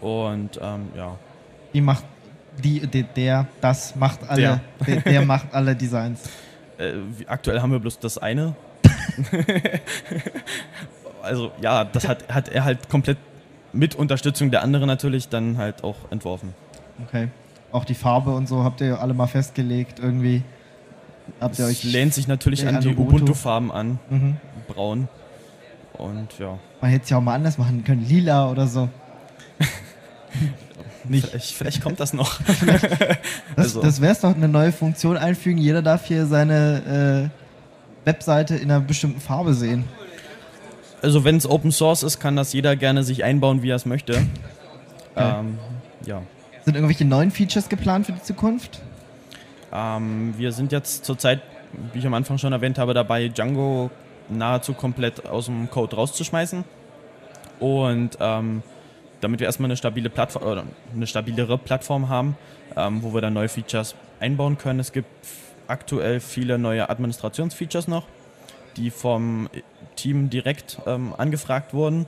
Und 0.00 0.58
ähm, 0.62 0.88
ja. 0.96 1.16
Die 1.72 1.80
macht 1.80 2.04
die, 2.62 2.86
die, 2.86 3.02
der, 3.02 3.46
das 3.60 3.96
macht 3.96 4.28
alle, 4.28 4.40
der, 4.40 4.60
der, 4.86 5.00
der 5.00 5.22
macht 5.26 5.52
alle 5.52 5.74
Designs. 5.74 6.20
Äh, 6.78 6.94
aktuell 7.26 7.60
haben 7.60 7.72
wir 7.72 7.78
bloß 7.78 7.98
das 7.98 8.18
eine. 8.18 8.54
also 11.22 11.52
ja, 11.60 11.84
das 11.84 12.06
hat, 12.08 12.32
hat 12.32 12.48
er 12.48 12.64
halt 12.64 12.88
komplett 12.88 13.18
mit 13.72 13.94
Unterstützung 13.94 14.50
der 14.50 14.62
anderen 14.62 14.86
natürlich 14.86 15.28
dann 15.28 15.58
halt 15.58 15.84
auch 15.84 15.96
entworfen. 16.10 16.54
Okay. 17.06 17.28
Auch 17.72 17.84
die 17.84 17.94
Farbe 17.94 18.34
und 18.34 18.48
so 18.48 18.64
habt 18.64 18.80
ihr 18.80 19.00
alle 19.00 19.14
mal 19.14 19.26
festgelegt 19.26 19.98
irgendwie. 19.98 20.42
Habt 21.40 21.58
ihr 21.58 21.66
euch 21.66 21.82
lehnt 21.82 22.14
sich 22.14 22.28
natürlich 22.28 22.66
an 22.66 22.80
die 22.80 22.94
Ubuntu-Farben 22.94 23.72
an. 23.72 23.98
Mhm. 24.08 24.36
Braun. 24.68 25.08
Und 25.94 26.38
ja. 26.38 26.58
Man 26.80 26.90
hätte 26.90 27.04
es 27.04 27.10
ja 27.10 27.18
auch 27.18 27.22
mal 27.22 27.34
anders 27.34 27.58
machen 27.58 27.84
können. 27.84 28.06
Lila 28.06 28.50
oder 28.50 28.66
so. 28.66 28.88
Nicht. 31.08 31.28
Vielleicht, 31.28 31.54
vielleicht, 31.54 31.82
kommt 31.82 32.00
das 32.00 32.12
noch. 32.12 32.40
das 32.42 33.18
also. 33.56 33.82
das 33.82 34.00
wäre 34.00 34.12
es 34.12 34.20
doch, 34.20 34.34
eine 34.34 34.48
neue 34.48 34.72
Funktion 34.72 35.16
einfügen. 35.16 35.58
Jeder 35.58 35.82
darf 35.82 36.06
hier 36.06 36.26
seine 36.26 37.30
äh, 37.32 38.06
Webseite 38.06 38.56
in 38.56 38.70
einer 38.70 38.80
bestimmten 38.80 39.20
Farbe 39.20 39.54
sehen. 39.54 39.84
Also 41.02 41.24
wenn 41.24 41.36
es 41.36 41.48
Open 41.48 41.72
Source 41.72 42.02
ist, 42.02 42.20
kann 42.20 42.36
das 42.36 42.52
jeder 42.52 42.76
gerne 42.76 43.04
sich 43.04 43.24
einbauen, 43.24 43.62
wie 43.62 43.70
er 43.70 43.76
es 43.76 43.86
möchte. 43.86 44.26
Ja. 45.14 45.40
Ähm, 45.40 45.58
ja. 46.04 46.22
Sind 46.64 46.74
irgendwelche 46.74 47.04
neuen 47.04 47.30
Features 47.30 47.68
geplant 47.68 48.06
für 48.06 48.12
die 48.12 48.22
Zukunft? 48.22 48.80
Ähm, 49.72 50.34
wir 50.36 50.52
sind 50.52 50.72
jetzt 50.72 51.04
zurzeit, 51.04 51.42
wie 51.92 51.98
ich 51.98 52.06
am 52.06 52.14
Anfang 52.14 52.38
schon 52.38 52.52
erwähnt 52.52 52.78
habe, 52.78 52.94
dabei, 52.94 53.28
Django 53.28 53.90
nahezu 54.28 54.72
komplett 54.72 55.26
aus 55.26 55.46
dem 55.46 55.70
Code 55.70 55.94
rauszuschmeißen. 55.96 56.64
Und 57.60 58.18
ähm, 58.20 58.62
damit 59.26 59.40
wir 59.40 59.48
erstmal 59.48 59.66
eine 59.66 59.76
stabile 59.76 60.08
Plattform 60.08 60.44
oder 60.44 60.62
eine 60.94 61.04
stabilere 61.08 61.58
Plattform 61.58 62.08
haben, 62.08 62.36
ähm, 62.76 63.02
wo 63.02 63.12
wir 63.12 63.20
dann 63.20 63.32
neue 63.32 63.48
Features 63.48 63.96
einbauen 64.20 64.56
können. 64.56 64.78
Es 64.78 64.92
gibt 64.92 65.08
aktuell 65.66 66.20
viele 66.20 66.58
neue 66.58 66.88
Administrationsfeatures 66.88 67.88
noch, 67.88 68.04
die 68.76 68.92
vom 68.92 69.48
Team 69.96 70.30
direkt 70.30 70.78
ähm, 70.86 71.12
angefragt 71.18 71.74
wurden. 71.74 72.06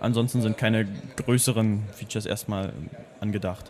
Ansonsten 0.00 0.42
sind 0.42 0.56
keine 0.56 0.86
größeren 1.16 1.82
Features 1.92 2.24
erstmal 2.24 2.72
angedacht. 3.18 3.64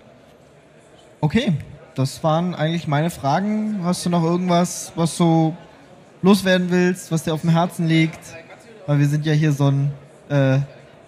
Okay, 1.22 1.54
das 1.94 2.22
waren 2.22 2.54
eigentlich 2.54 2.86
meine 2.86 3.08
Fragen. 3.08 3.80
Hast 3.82 4.04
du 4.04 4.10
noch 4.10 4.24
irgendwas, 4.24 4.92
was 4.94 5.16
du 5.16 5.56
loswerden 6.20 6.70
willst, 6.70 7.10
was 7.12 7.22
dir 7.22 7.32
auf 7.32 7.40
dem 7.40 7.50
Herzen 7.50 7.86
liegt? 7.86 8.20
Weil 8.86 8.98
wir 8.98 9.08
sind 9.08 9.24
ja 9.24 9.32
hier 9.32 9.52
so 9.52 9.68
ein 9.70 9.90
äh, 10.28 10.58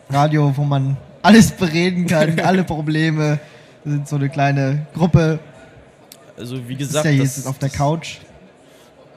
Radio, 0.09 0.53
wo 0.57 0.63
man 0.65 0.97
alles 1.23 1.53
bereden 1.53 2.07
kann, 2.07 2.39
alle 2.45 2.65
Probleme. 2.65 3.39
Wir 3.85 3.93
sind 3.93 4.09
so 4.09 4.17
eine 4.17 4.29
kleine 4.29 4.87
Gruppe. 4.95 5.39
Also 6.37 6.69
wie 6.69 6.77
gesagt, 6.77 7.07
ist 7.07 7.13
ja 7.13 7.23
jetzt 7.23 7.47
auf 7.47 7.59
der 7.59 7.71
Couch. 7.71 8.19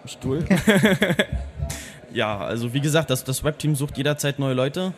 Stuhl. 0.06 0.45
ja, 2.13 2.38
also 2.38 2.74
wie 2.74 2.82
gesagt, 2.82 3.10
das, 3.10 3.24
das 3.24 3.43
Webteam 3.43 3.76
sucht 3.76 3.98
jederzeit 3.98 4.39
neue 4.39 4.54
Leute. 4.54 4.93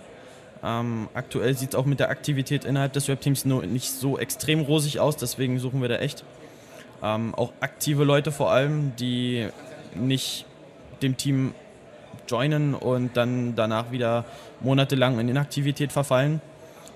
Ähm, 0.64 1.08
aktuell 1.14 1.56
sieht 1.56 1.70
es 1.70 1.76
auch 1.76 1.86
mit 1.86 2.00
der 2.00 2.10
Aktivität 2.10 2.66
innerhalb 2.66 2.94
des 2.94 3.08
Webteams 3.08 3.46
nicht 3.46 3.92
so 3.92 4.18
extrem 4.18 4.62
rosig 4.62 5.00
aus, 5.00 5.16
deswegen 5.16 5.60
suchen 5.60 5.82
wir 5.82 5.90
da 5.90 5.98
echt 5.98 6.24
ähm, 7.04 7.36
auch 7.36 7.54
aktive 7.60 8.04
Leute 8.04 8.32
vor 8.32 8.52
allem, 8.52 8.94
die 8.98 9.48
nicht 9.96 10.46
dem 11.02 11.16
Team 11.16 11.54
joinen 12.28 12.74
und 12.74 13.18
dann 13.18 13.56
danach 13.56 13.92
wieder 13.92 14.26
monatelang 14.62 15.20
in 15.20 15.30
Inaktivität 15.30 15.92
verfallen, 15.92 16.42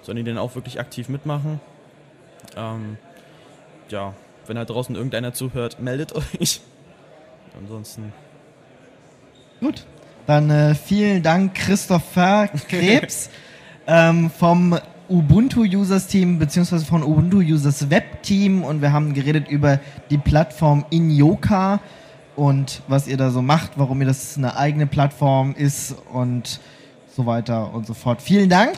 sondern 0.02 0.26
die 0.26 0.32
dann 0.32 0.40
auch 0.40 0.56
wirklich 0.56 0.80
aktiv 0.80 1.10
mitmachen. 1.10 1.60
Ähm, 2.56 2.98
ja, 3.90 4.14
wenn 4.48 4.56
da 4.56 4.66
draußen 4.66 4.96
irgendeiner 4.96 5.34
zuhört, 5.34 5.80
meldet 5.80 6.14
euch. 6.40 6.62
Ansonsten. 7.60 8.14
Gut, 9.60 9.86
dann 10.26 10.50
äh, 10.50 10.76
vielen 10.76 11.22
Dank, 11.24 11.56
Christopher 11.56 12.48
Krebs 12.70 13.30
ähm, 13.88 14.32
vom 14.32 14.80
Ubuntu 15.10 15.64
Users 15.64 16.08
Team 16.08 16.40
beziehungsweise 16.40 16.86
von 16.86 17.04
Ubuntu 17.04 17.40
Users 17.40 17.90
Web 17.90 18.24
Team 18.24 18.64
und 18.64 18.82
wir 18.82 18.94
haben 18.94 19.14
geredet 19.14 19.50
über 19.50 19.80
die 20.10 20.18
Plattform 20.18 20.86
Inyoka 20.90 21.82
und 22.42 22.82
was 22.88 23.08
ihr 23.08 23.18
da 23.18 23.30
so 23.30 23.44
macht, 23.44 23.74
warum 23.76 24.02
ihr 24.02 24.08
das 24.08 24.36
eine 24.36 24.58
eigene 24.58 24.88
Plattform 24.88 25.54
ist 25.54 25.96
und 26.12 26.60
so 27.16 27.28
weiter 27.28 27.72
und 27.72 27.86
so 27.86 27.94
fort. 27.94 28.20
Vielen 28.20 28.50
Dank. 28.50 28.78